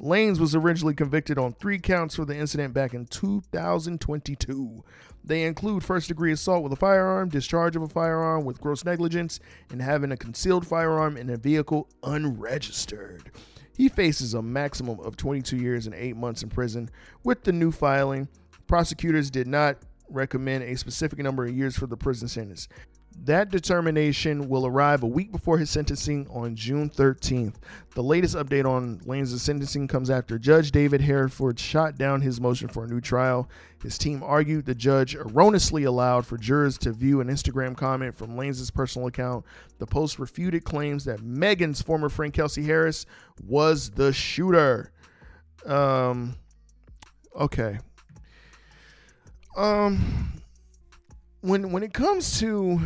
[0.00, 4.82] Lanez was originally convicted on three counts for the incident back in 2022.
[5.22, 9.40] They include first degree assault with a firearm, discharge of a firearm with gross negligence,
[9.70, 13.30] and having a concealed firearm in a vehicle unregistered.
[13.76, 16.88] He faces a maximum of 22 years and 8 months in prison.
[17.22, 18.28] With the new filing,
[18.66, 19.76] prosecutors did not
[20.08, 22.68] recommend a specific number of years for the prison sentence.
[23.24, 27.56] That determination will arrive a week before his sentencing on June 13th.
[27.94, 32.68] The latest update on Lanez's sentencing comes after Judge David Herriford shot down his motion
[32.68, 33.46] for a new trial.
[33.82, 38.38] His team argued the judge erroneously allowed for jurors to view an Instagram comment from
[38.38, 39.44] Lanez's personal account.
[39.78, 43.04] The post refuted claims that Megan's former friend Kelsey Harris
[43.44, 44.92] was the shooter.
[45.66, 46.36] Um,
[47.36, 47.80] okay.
[49.58, 50.40] Um,
[51.42, 52.80] when when it comes to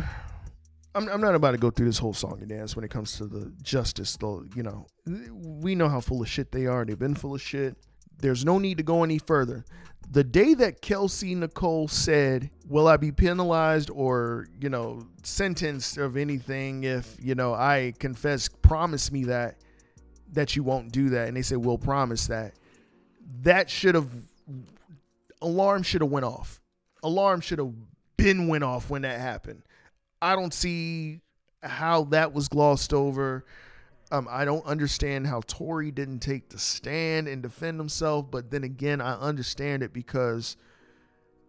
[0.95, 3.17] I'm, I'm not about to go through this whole song and dance when it comes
[3.17, 4.87] to the justice though you know.
[5.05, 6.85] We know how full of shit they are.
[6.85, 7.75] They've been full of shit.
[8.17, 9.65] There's no need to go any further.
[10.09, 16.15] The day that kelsey nicole said will i be penalized or you know sentenced of
[16.15, 19.57] anything if you know i confess promise me that
[20.35, 21.27] that you won't do that?
[21.27, 22.53] And they said we'll promise that.
[23.41, 24.09] That should have
[25.41, 26.61] alarm should have went off.
[27.03, 27.73] Alarm should have
[28.17, 29.63] been went off when that happened.
[30.25, 31.21] I don't see
[31.61, 33.45] how that was glossed over.
[34.11, 38.63] Um, I don't understand how Tory didn't take the stand and defend himself, but then
[38.63, 40.57] again, I understand it because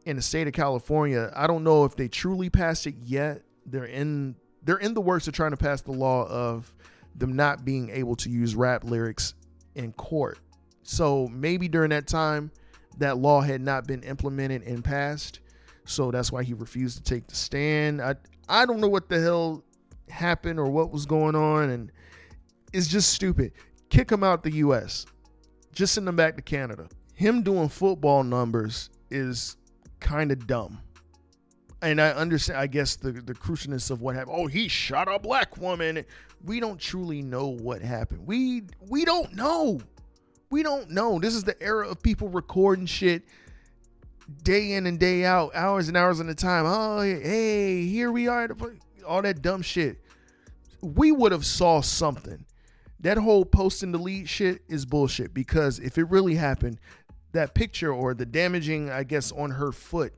[0.05, 3.43] in the state of California, I don't know if they truly passed it yet.
[3.64, 6.74] They're in they're in the works of trying to pass the law of
[7.14, 9.33] them not being able to use rap lyrics
[9.74, 10.39] in court.
[10.83, 12.51] So maybe during that time,
[12.99, 15.41] that law had not been implemented and passed.
[15.87, 18.03] So that's why he refused to take the stand.
[18.03, 18.16] I
[18.49, 19.64] I don't know what the hell
[20.09, 21.92] happened or what was going on, and
[22.72, 23.53] it's just stupid.
[23.90, 25.07] Kick him out the U.S.
[25.72, 26.88] Just send him back to Canada.
[27.14, 29.57] Him doing football numbers is
[30.01, 30.80] kind of dumb.
[31.82, 34.36] And I understand, I guess, the, the crucialness of what happened.
[34.38, 36.05] Oh, he shot a black woman.
[36.44, 38.26] We don't truly know what happened.
[38.26, 39.80] We we don't know.
[40.51, 41.18] We don't know.
[41.18, 43.24] This is the era of people recording shit
[44.43, 46.64] day in and day out, hours and hours at a time.
[46.66, 48.49] Oh, hey, here we are.
[49.07, 49.99] All that dumb shit.
[50.83, 52.45] We would have saw something.
[53.01, 56.79] That whole post and delete shit is bullshit because if it really happened,
[57.33, 60.14] that picture or the damaging, I guess, on her foot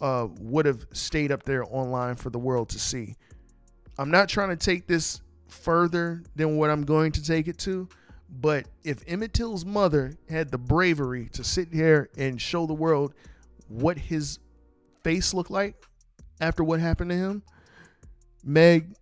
[0.00, 3.16] uh, would have stayed up there online for the world to see.
[3.98, 7.88] I'm not trying to take this further than what I'm going to take it to,
[8.28, 13.14] but if Emmett Till's mother had the bravery to sit here and show the world
[13.68, 14.38] what his
[15.04, 15.74] face looked like
[16.40, 17.42] after what happened to him,
[18.44, 18.94] Meg,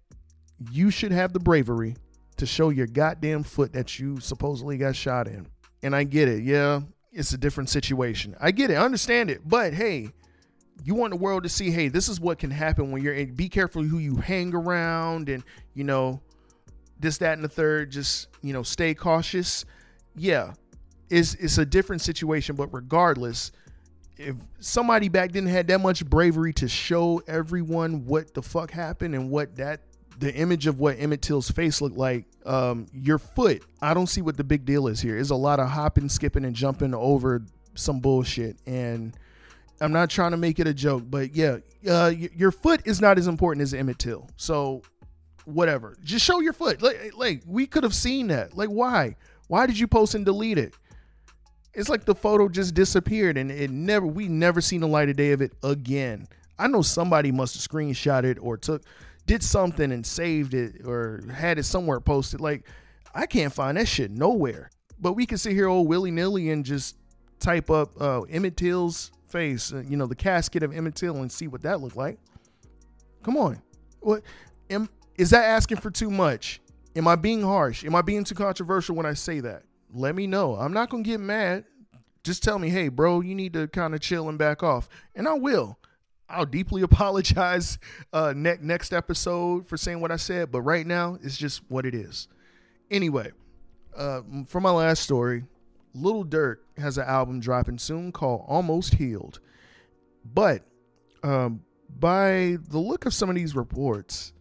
[0.71, 1.97] you should have the bravery
[2.37, 5.47] to show your goddamn foot that you supposedly got shot in.
[5.83, 6.43] And I get it.
[6.43, 6.81] Yeah,
[7.13, 8.37] it's a different situation.
[8.41, 8.75] I get it.
[8.75, 9.47] I understand it.
[9.47, 10.11] But hey,
[10.85, 13.35] you want the world to see, hey, this is what can happen when you're in.
[13.35, 15.43] Be careful who you hang around and,
[15.75, 16.21] you know,
[16.99, 17.91] this, that, and the third.
[17.91, 19.65] Just, you know, stay cautious.
[20.17, 20.53] Yeah,
[21.11, 22.57] it's, it's a different situation.
[22.57, 23.53] But regardless,
[24.19, 29.15] if somebody back then had that much bravery to show everyone what the fuck happened
[29.15, 29.81] and what that
[30.19, 33.63] the image of what Emmett Till's face looked like, um, your foot.
[33.83, 35.15] I don't see what the big deal is here.
[35.15, 37.43] There's a lot of hopping, skipping, and jumping over
[37.75, 39.15] some bullshit, and
[39.81, 41.59] I'm not trying to make it a joke, but yeah,
[41.89, 44.29] uh, your foot is not as important as Emmett Till.
[44.37, 44.83] So,
[45.45, 46.81] whatever, just show your foot.
[46.81, 48.57] Like, like we could have seen that.
[48.57, 49.17] Like, why?
[49.49, 50.75] Why did you post and delete it?
[51.77, 55.17] It's like the photo just disappeared and it never we never seen the light of
[55.17, 56.27] day of it again.
[56.59, 58.83] I know somebody must have screenshot it or took
[59.27, 62.41] did something and saved it or had it somewhere posted.
[62.41, 62.67] Like
[63.15, 64.71] I can't find that shit nowhere.
[64.99, 66.97] But we can sit here old willy nilly and just
[67.41, 71.31] type up uh, Emmett Till's face, uh, you know, the casket of Emmett Till, and
[71.31, 72.19] see what that looked like.
[73.23, 73.61] Come on,
[74.01, 74.23] what
[74.71, 76.63] am, is that asking for too much?
[76.95, 77.85] Am I being harsh?
[77.85, 79.65] Am I being too controversial when I say that?
[79.93, 80.57] Let me know.
[80.57, 81.65] I'm not gonna get mad.
[82.25, 85.29] Just tell me, hey, bro, you need to kind of chill and back off, and
[85.29, 85.79] I will.
[86.29, 87.79] I'll deeply apologize
[88.13, 91.87] uh, ne- next episode for saying what I said, but right now it's just what
[91.87, 92.29] it is.
[92.91, 93.33] Anyway,
[93.97, 95.45] uh, for my last story,
[95.95, 99.41] Little Durk has an album dropping soon called Almost Healed,
[100.25, 100.63] but
[101.23, 101.63] um,
[101.99, 104.33] by the look of some of these reports,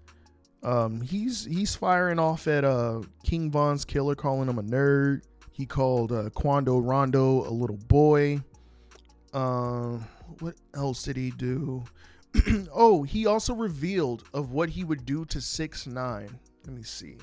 [0.64, 5.22] um, he's he's firing off at uh, King Von's killer, calling him a nerd.
[5.56, 8.42] He called uh, Quando Rondo a little boy.
[9.34, 10.00] Uh,
[10.40, 11.82] what else did he do?
[12.74, 16.38] oh, he also revealed of what he would do to six nine.
[16.66, 17.16] Let me see.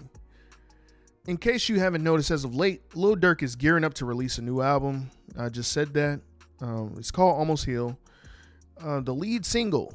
[1.26, 4.38] In case you haven't noticed, as of late, Lil Durk is gearing up to release
[4.38, 5.10] a new album.
[5.38, 6.22] I just said that.
[6.62, 7.98] Um, it's called Almost Heal.
[8.80, 9.92] Uh, the lead single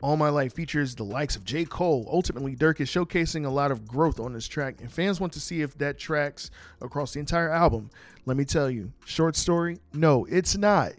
[0.00, 1.64] all My Life features the likes of J.
[1.64, 2.08] Cole.
[2.10, 5.40] Ultimately, Durk is showcasing a lot of growth on this track, and fans want to
[5.40, 7.90] see if that tracks across the entire album.
[8.26, 10.92] Let me tell you, short story, no, it's not.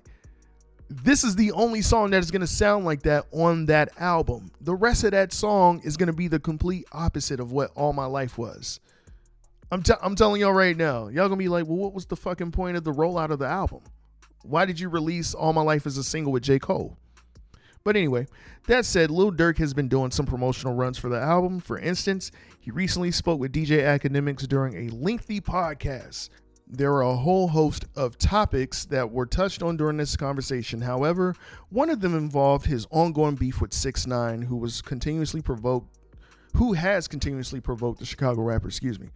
[0.90, 4.50] this is the only song that is going to sound like that on that album.
[4.62, 7.94] The rest of that song is going to be the complete opposite of what All
[7.94, 8.80] My Life was.
[9.72, 12.16] I'm, t- I'm telling y'all right now, y'all gonna be like, well, what was the
[12.16, 13.82] fucking point of the rollout of the album?
[14.42, 16.58] Why did you release All My Life as a single with J.
[16.58, 16.98] Cole?
[17.84, 18.28] But anyway,
[18.68, 21.60] that said, Lil Durk has been doing some promotional runs for the album.
[21.60, 26.30] For instance, he recently spoke with DJ Akademiks during a lengthy podcast.
[26.68, 30.82] There are a whole host of topics that were touched on during this conversation.
[30.82, 31.34] However,
[31.70, 35.98] one of them involved his ongoing beef with 6 9 who was continuously provoked
[36.56, 39.10] who has continuously provoked the Chicago rapper, excuse me.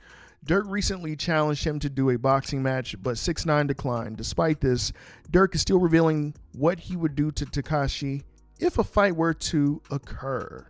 [0.45, 4.17] Durk recently challenged him to do a boxing match, but 6 9 declined.
[4.17, 4.91] Despite this,
[5.31, 8.23] Durk is still revealing what he would do to Tekashi
[8.59, 10.67] if a fight were to occur.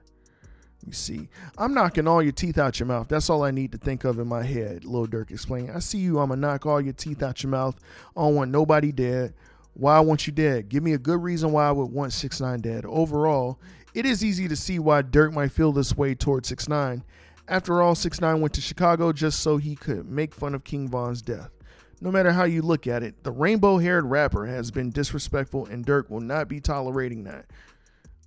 [0.86, 3.08] You see, I'm knocking all your teeth out your mouth.
[3.08, 5.72] That's all I need to think of in my head, Lil Durk explained.
[5.72, 7.80] I see you, I'm gonna knock all your teeth out your mouth.
[8.18, 9.34] I don't want nobody dead.
[9.76, 10.70] Why I want you dead?
[10.70, 12.86] Give me a good reason why I would want 6 9 dead.
[12.86, 13.60] Overall,
[13.94, 17.04] it is easy to see why Durk might feel this way towards 6 9
[17.48, 20.88] after all, 6 9 went to Chicago just so he could make fun of King
[20.88, 21.52] Von's death.
[22.00, 25.86] No matter how you look at it, the rainbow haired rapper has been disrespectful, and
[25.86, 27.46] Durk will not be tolerating that.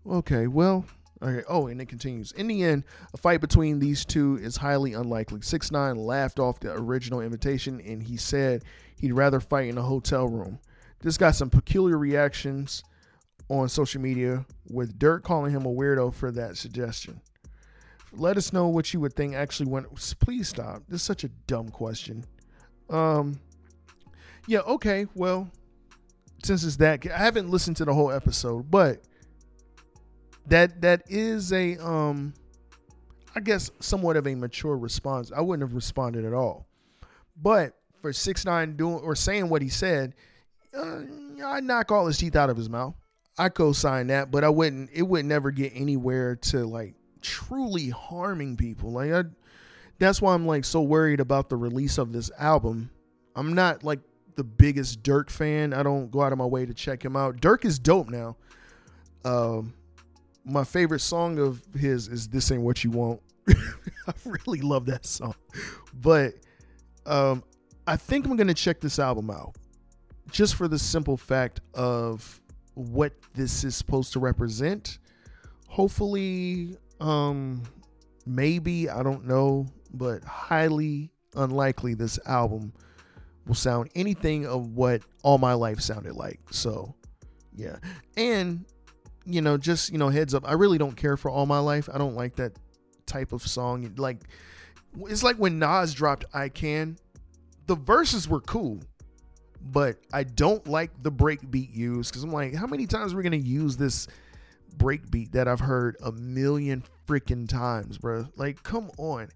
[0.09, 0.85] Okay, well,
[1.21, 1.45] okay.
[1.49, 2.33] Oh, and it continues.
[2.33, 5.41] In the end, a fight between these two is highly unlikely.
[5.43, 8.65] 6 9 laughed off the original invitation, and he said
[9.01, 10.61] he'd rather fight in a hotel room.
[11.01, 12.85] This got some peculiar reactions
[13.49, 17.21] on social media, with Durk calling him a weirdo for that suggestion.
[18.13, 19.87] Let us know what you would think actually went.
[20.21, 20.83] Please stop.
[20.89, 22.25] This is such a dumb question.
[22.89, 23.39] Um,
[24.47, 25.07] yeah, okay.
[25.15, 25.51] Well,
[26.43, 29.03] since it's that, I haven't listened to the whole episode, but
[30.49, 32.35] that that is a um,
[33.35, 35.33] I guess somewhat of a mature response.
[35.35, 36.67] I wouldn't have responded at all,
[37.41, 40.15] but for six nine doing or saying what he said,
[40.77, 41.01] uh,
[41.45, 42.95] I knock all his teeth out of his mouth.
[43.39, 44.91] I co-sign that, but I wouldn't.
[44.93, 48.93] It would never get anywhere to like truly harming people.
[48.93, 49.25] Like I,
[49.99, 52.91] that's why I'm like so worried about the release of this album.
[53.35, 54.01] I'm not like
[54.37, 55.73] the biggest Durk fan.
[55.73, 57.41] I don't go out of my way to check him out.
[57.41, 58.37] Durk is dope now.
[59.25, 59.75] Um,
[60.47, 65.05] my favorite song of his is "This Ain't What You Want." I really love that
[65.05, 65.35] song,
[65.93, 66.35] but
[67.05, 67.43] um,
[67.87, 69.57] I think I'm gonna check this album out
[70.31, 72.41] just for the simple fact of
[72.75, 74.99] what this is supposed to represent.
[75.69, 77.63] Hopefully, um,
[78.25, 82.73] maybe I don't know, but highly unlikely this album
[83.47, 86.41] will sound anything of what all my life sounded like.
[86.51, 86.95] So,
[87.55, 87.77] yeah,
[88.17, 88.65] and
[89.27, 91.89] you know, just you know, heads up, I really don't care for all my life.
[91.93, 92.53] I don't like that
[93.07, 93.93] type of song.
[93.97, 94.19] Like,
[95.01, 96.97] it's like when Nas dropped "I Can."
[97.67, 98.81] The verses were cool,
[99.61, 103.17] but I don't like the break beat used because I'm like, how many times are
[103.17, 104.07] we gonna use this?
[104.77, 108.27] breakbeat that I've heard a million freaking times, bro.
[108.37, 109.29] Like, come on.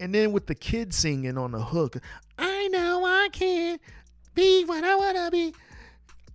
[0.00, 1.96] And then with the kid singing on the hook,
[2.38, 3.78] I know I can
[4.34, 5.54] be what I wanna be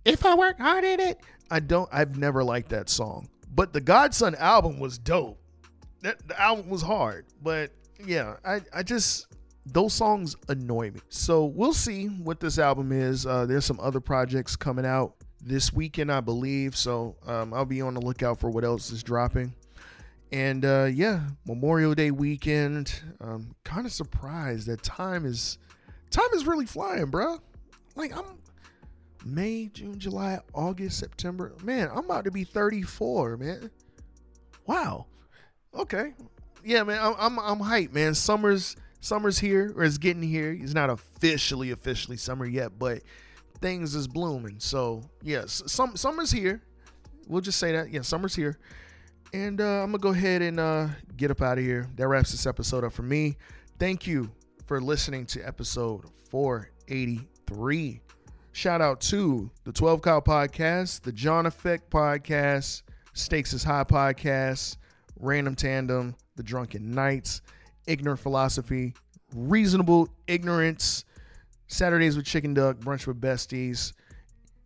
[0.04, 1.20] if I work hard at it.
[1.50, 1.88] I don't.
[1.92, 5.38] I've never liked that song, but the God's Son album was dope.
[6.02, 7.72] That the album was hard, but
[8.04, 9.26] yeah, I I just
[9.72, 11.00] those songs annoy me.
[11.08, 13.26] So we'll see what this album is.
[13.26, 16.76] Uh, there's some other projects coming out this weekend, I believe.
[16.76, 19.54] So um, I'll be on the lookout for what else is dropping.
[20.32, 23.02] And uh, yeah, Memorial Day weekend.
[23.20, 25.58] Um, kind of surprised that time is
[26.10, 27.38] time is really flying, bro.
[27.94, 28.37] Like I'm
[29.34, 31.52] May, June, July, August, September.
[31.62, 33.70] Man, I'm about to be 34, man.
[34.66, 35.06] Wow.
[35.74, 36.14] Okay.
[36.64, 36.98] Yeah, man.
[37.02, 38.14] I'm I'm, I'm hyped, man.
[38.14, 40.56] Summer's summer's here, or it's getting here.
[40.58, 43.02] It's not officially officially summer yet, but
[43.60, 44.56] things is blooming.
[44.58, 46.62] So yes, some summer's here.
[47.26, 47.90] We'll just say that.
[47.90, 48.58] Yeah, summer's here.
[49.32, 51.86] And uh, I'm gonna go ahead and uh, get up out of here.
[51.96, 53.36] That wraps this episode up for me.
[53.78, 54.30] Thank you
[54.66, 58.00] for listening to episode 483.
[58.58, 62.82] Shout out to the 12 Cow Podcast, the John Effect Podcast,
[63.12, 64.78] Stakes is High Podcast,
[65.20, 67.40] Random Tandem, The Drunken Knights,
[67.86, 68.94] Ignorant Philosophy,
[69.32, 71.04] Reasonable Ignorance,
[71.68, 73.92] Saturdays with Chicken Duck, Brunch with Besties,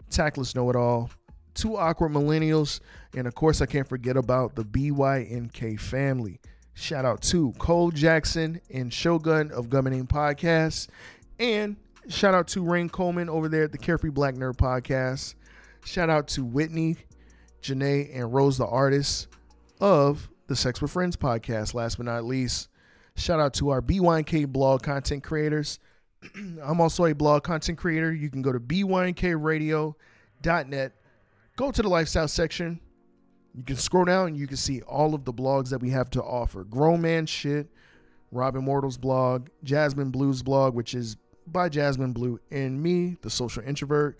[0.08, 1.10] Tactless Know It All,
[1.52, 2.80] Two Awkward Millennials,
[3.14, 6.40] and of course, I can't forget about the BYNK family.
[6.72, 10.88] Shout out to Cole Jackson and Shogun of Governing Podcasts,
[11.38, 11.76] and
[12.08, 15.34] shout out to Rain Coleman over there at the Carefree Black Nerd Podcast.
[15.84, 16.96] Shout out to Whitney,
[17.62, 19.28] Janae, and Rose the artist
[19.80, 21.74] of the Sex with Friends podcast.
[21.74, 22.68] Last but not least,
[23.16, 25.80] shout out to our BYNK blog content creators.
[26.62, 28.12] I'm also a blog content creator.
[28.12, 30.92] You can go to bynkradio.net
[31.56, 32.80] go to the lifestyle section.
[33.54, 36.10] You can scroll down and you can see all of the blogs that we have
[36.10, 36.64] to offer.
[36.64, 37.68] Grown Man Shit,
[38.30, 41.16] Robin Mortal's blog, Jasmine Blue's blog, which is
[41.46, 44.18] by Jasmine Blue, and me, the social introvert.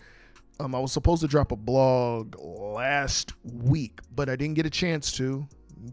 [0.60, 4.70] Um, I was supposed to drop a blog last week, but I didn't get a
[4.70, 5.46] chance to.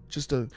[0.07, 0.47] Just a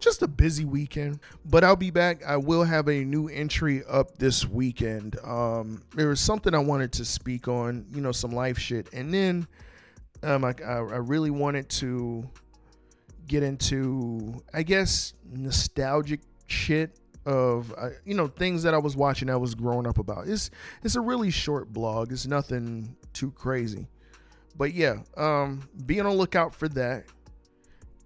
[0.00, 2.22] just a busy weekend, but I'll be back.
[2.26, 5.18] I will have a new entry up this weekend.
[5.24, 9.14] Um, there was something I wanted to speak on, you know, some life shit, and
[9.14, 9.46] then
[10.22, 12.28] um, I, I really wanted to
[13.26, 16.98] get into, I guess, nostalgic shit
[17.28, 19.28] of uh, you know things that I was watching.
[19.28, 20.26] I was growing up about.
[20.26, 20.50] It's
[20.82, 22.10] it's a really short blog.
[22.10, 23.86] It's nothing too crazy,
[24.56, 27.04] but yeah, um, be on the lookout for that.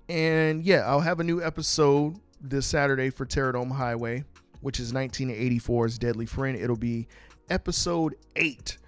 [0.09, 4.25] And yeah, I'll have a new episode this Saturday for Terradome Highway,
[4.61, 6.59] which is 1984's Deadly Friend.
[6.59, 7.07] It'll be
[7.49, 8.79] episode eight.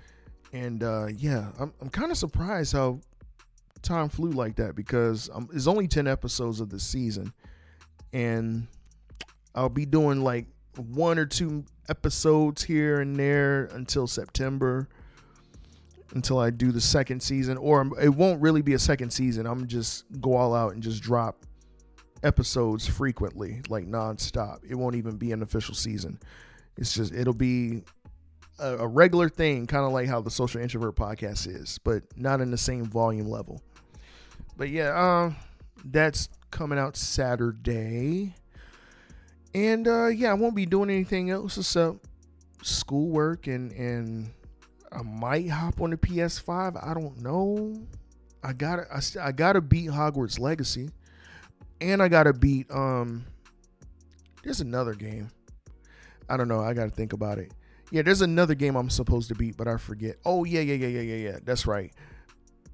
[0.52, 2.98] And uh, yeah, I'm, I'm kind of surprised how
[3.82, 7.32] time flew like that because um, there's only 10 episodes of the season.
[8.12, 8.66] And
[9.54, 10.46] I'll be doing like
[10.76, 14.88] one or two episodes here and there until September
[16.14, 19.46] until I do the second season, or it won't really be a second season.
[19.46, 21.44] I'm just go all out and just drop
[22.22, 24.60] episodes frequently, like nonstop.
[24.68, 26.18] It won't even be an official season.
[26.76, 27.82] It's just it'll be
[28.58, 32.40] a, a regular thing, kind of like how the Social Introvert podcast is, but not
[32.40, 33.60] in the same volume level.
[34.56, 35.36] But yeah, um,
[35.84, 38.34] that's coming out Saturday,
[39.54, 41.98] and uh, yeah, I won't be doing anything else except
[42.62, 44.30] schoolwork and and
[44.92, 46.82] I might hop on the PS5.
[46.82, 47.74] I don't know.
[48.42, 50.90] I gotta I, I gotta beat Hogwarts Legacy,
[51.80, 53.24] and I gotta beat um.
[54.42, 55.30] There's another game.
[56.28, 56.60] I don't know.
[56.60, 57.52] I gotta think about it.
[57.90, 60.16] Yeah, there's another game I'm supposed to beat, but I forget.
[60.24, 61.38] Oh yeah, yeah, yeah, yeah, yeah, yeah.
[61.44, 61.92] That's right.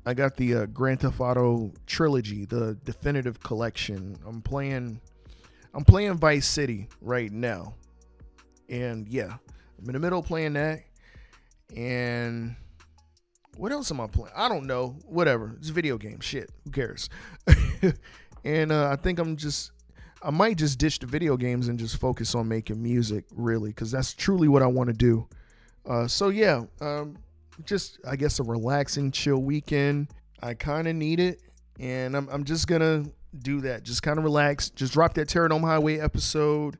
[0.06, 4.16] I got the uh, Grand Theft Auto trilogy, the definitive collection.
[4.26, 5.00] I'm playing.
[5.74, 7.74] I'm playing Vice City right now,
[8.68, 9.36] and yeah,
[9.78, 10.82] I'm in the middle playing that
[11.76, 12.56] and
[13.56, 14.32] what else am I playing?
[14.34, 14.96] I don't know.
[15.06, 15.54] Whatever.
[15.58, 16.20] It's a video game.
[16.20, 16.50] Shit.
[16.64, 17.08] Who cares?
[18.44, 19.72] and uh, I think I'm just,
[20.22, 23.90] I might just ditch the video games and just focus on making music, really, because
[23.90, 25.28] that's truly what I want to do.
[25.88, 27.16] Uh, so yeah, um,
[27.64, 30.08] just I guess a relaxing, chill weekend.
[30.42, 31.42] I kind of need it,
[31.78, 33.04] and I'm I'm just gonna
[33.38, 33.82] do that.
[33.84, 34.70] Just kind of relax.
[34.70, 36.78] Just drop that Terror Dome Highway episode,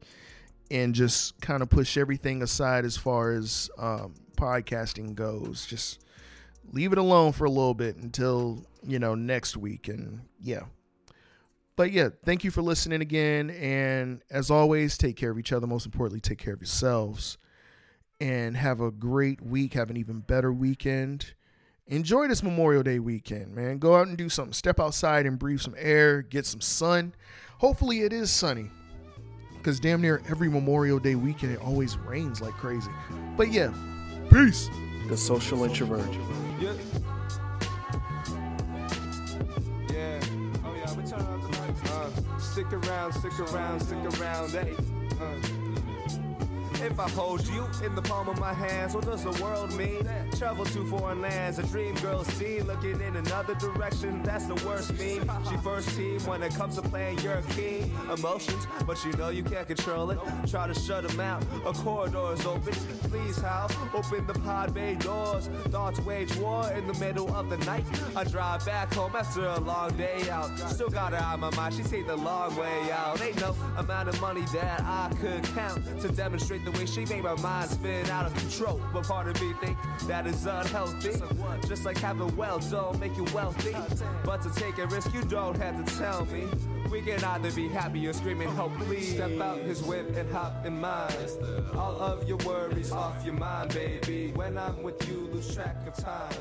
[0.71, 5.67] and just kind of push everything aside as far as um, podcasting goes.
[5.67, 6.05] Just
[6.73, 9.89] leave it alone for a little bit until, you know, next week.
[9.89, 10.63] And yeah.
[11.77, 13.51] But yeah, thank you for listening again.
[13.51, 15.67] And as always, take care of each other.
[15.67, 17.39] Most importantly, take care of yourselves.
[18.21, 19.73] And have a great week.
[19.73, 21.33] Have an even better weekend.
[21.91, 23.79] Enjoy this Memorial Day weekend, man.
[23.79, 24.53] Go out and do something.
[24.53, 27.13] Step outside and breathe some air, get some sun.
[27.59, 28.71] Hopefully, it is sunny
[29.59, 32.91] because damn near every Memorial Day weekend it always rains like crazy.
[33.37, 33.73] But yeah,
[34.31, 34.71] Peace.
[35.09, 36.09] The social introvert.
[36.61, 36.73] Yeah.
[39.91, 40.21] Yeah.
[40.65, 41.91] Oh yeah, we turn on the lights.
[41.91, 44.75] Uh, stick around, stick around, stick around, hey.
[45.21, 45.60] Uh.
[46.83, 50.09] If I hold you in the palm of my hands, what does the world mean?
[50.39, 54.23] Travel to foreign lands, a dream girl seen looking in another direction.
[54.23, 55.29] That's the worst meme.
[55.49, 57.93] She first team when it comes to playing your king.
[58.11, 60.19] Emotions, but you know you can't control it.
[60.49, 61.43] Try to shut them out.
[61.67, 62.73] A corridor is open.
[63.11, 63.69] Please, how?
[63.93, 65.49] Open the pod bay doors.
[65.69, 67.85] Thoughts wage war in the middle of the night.
[68.17, 70.59] I drive back home after a long day out.
[70.71, 71.75] Still got her on my mind.
[71.75, 73.21] She take the long way out.
[73.21, 77.05] Ain't no amount of money that I could count to demonstrate the the way she
[77.07, 78.81] made my mind spin out of control.
[78.93, 81.13] But part of me think that is unhealthy.
[81.67, 83.75] Just like having wealth don't make you wealthy.
[84.25, 86.47] But to take a risk, you don't have to tell me.
[86.91, 89.15] We can either be happy or screaming, help please.
[89.15, 91.13] Step out his whip and hop in mine.
[91.77, 94.33] All of your worries off your mind, baby.
[94.35, 96.35] When I'm with you, lose track of time.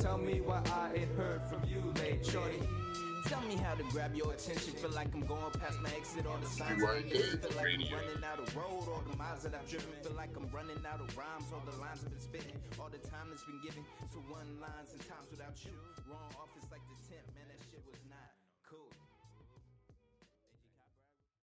[0.00, 2.28] Tell me why I ain't heard from you lately.
[2.28, 2.83] Shorty.
[3.24, 4.74] Tell me how to grab your attention.
[4.74, 6.26] Feel like I'm going past my exit.
[6.26, 8.84] All the signs Feel like I'm running out of road.
[8.92, 9.88] All the miles that I've driven.
[10.02, 11.48] Feel like I'm running out of rhymes.
[11.48, 12.58] All the lines I've been spitting.
[12.78, 13.80] All the time that's been given
[14.12, 15.72] to one lines and times without you.
[16.04, 16.28] Wrong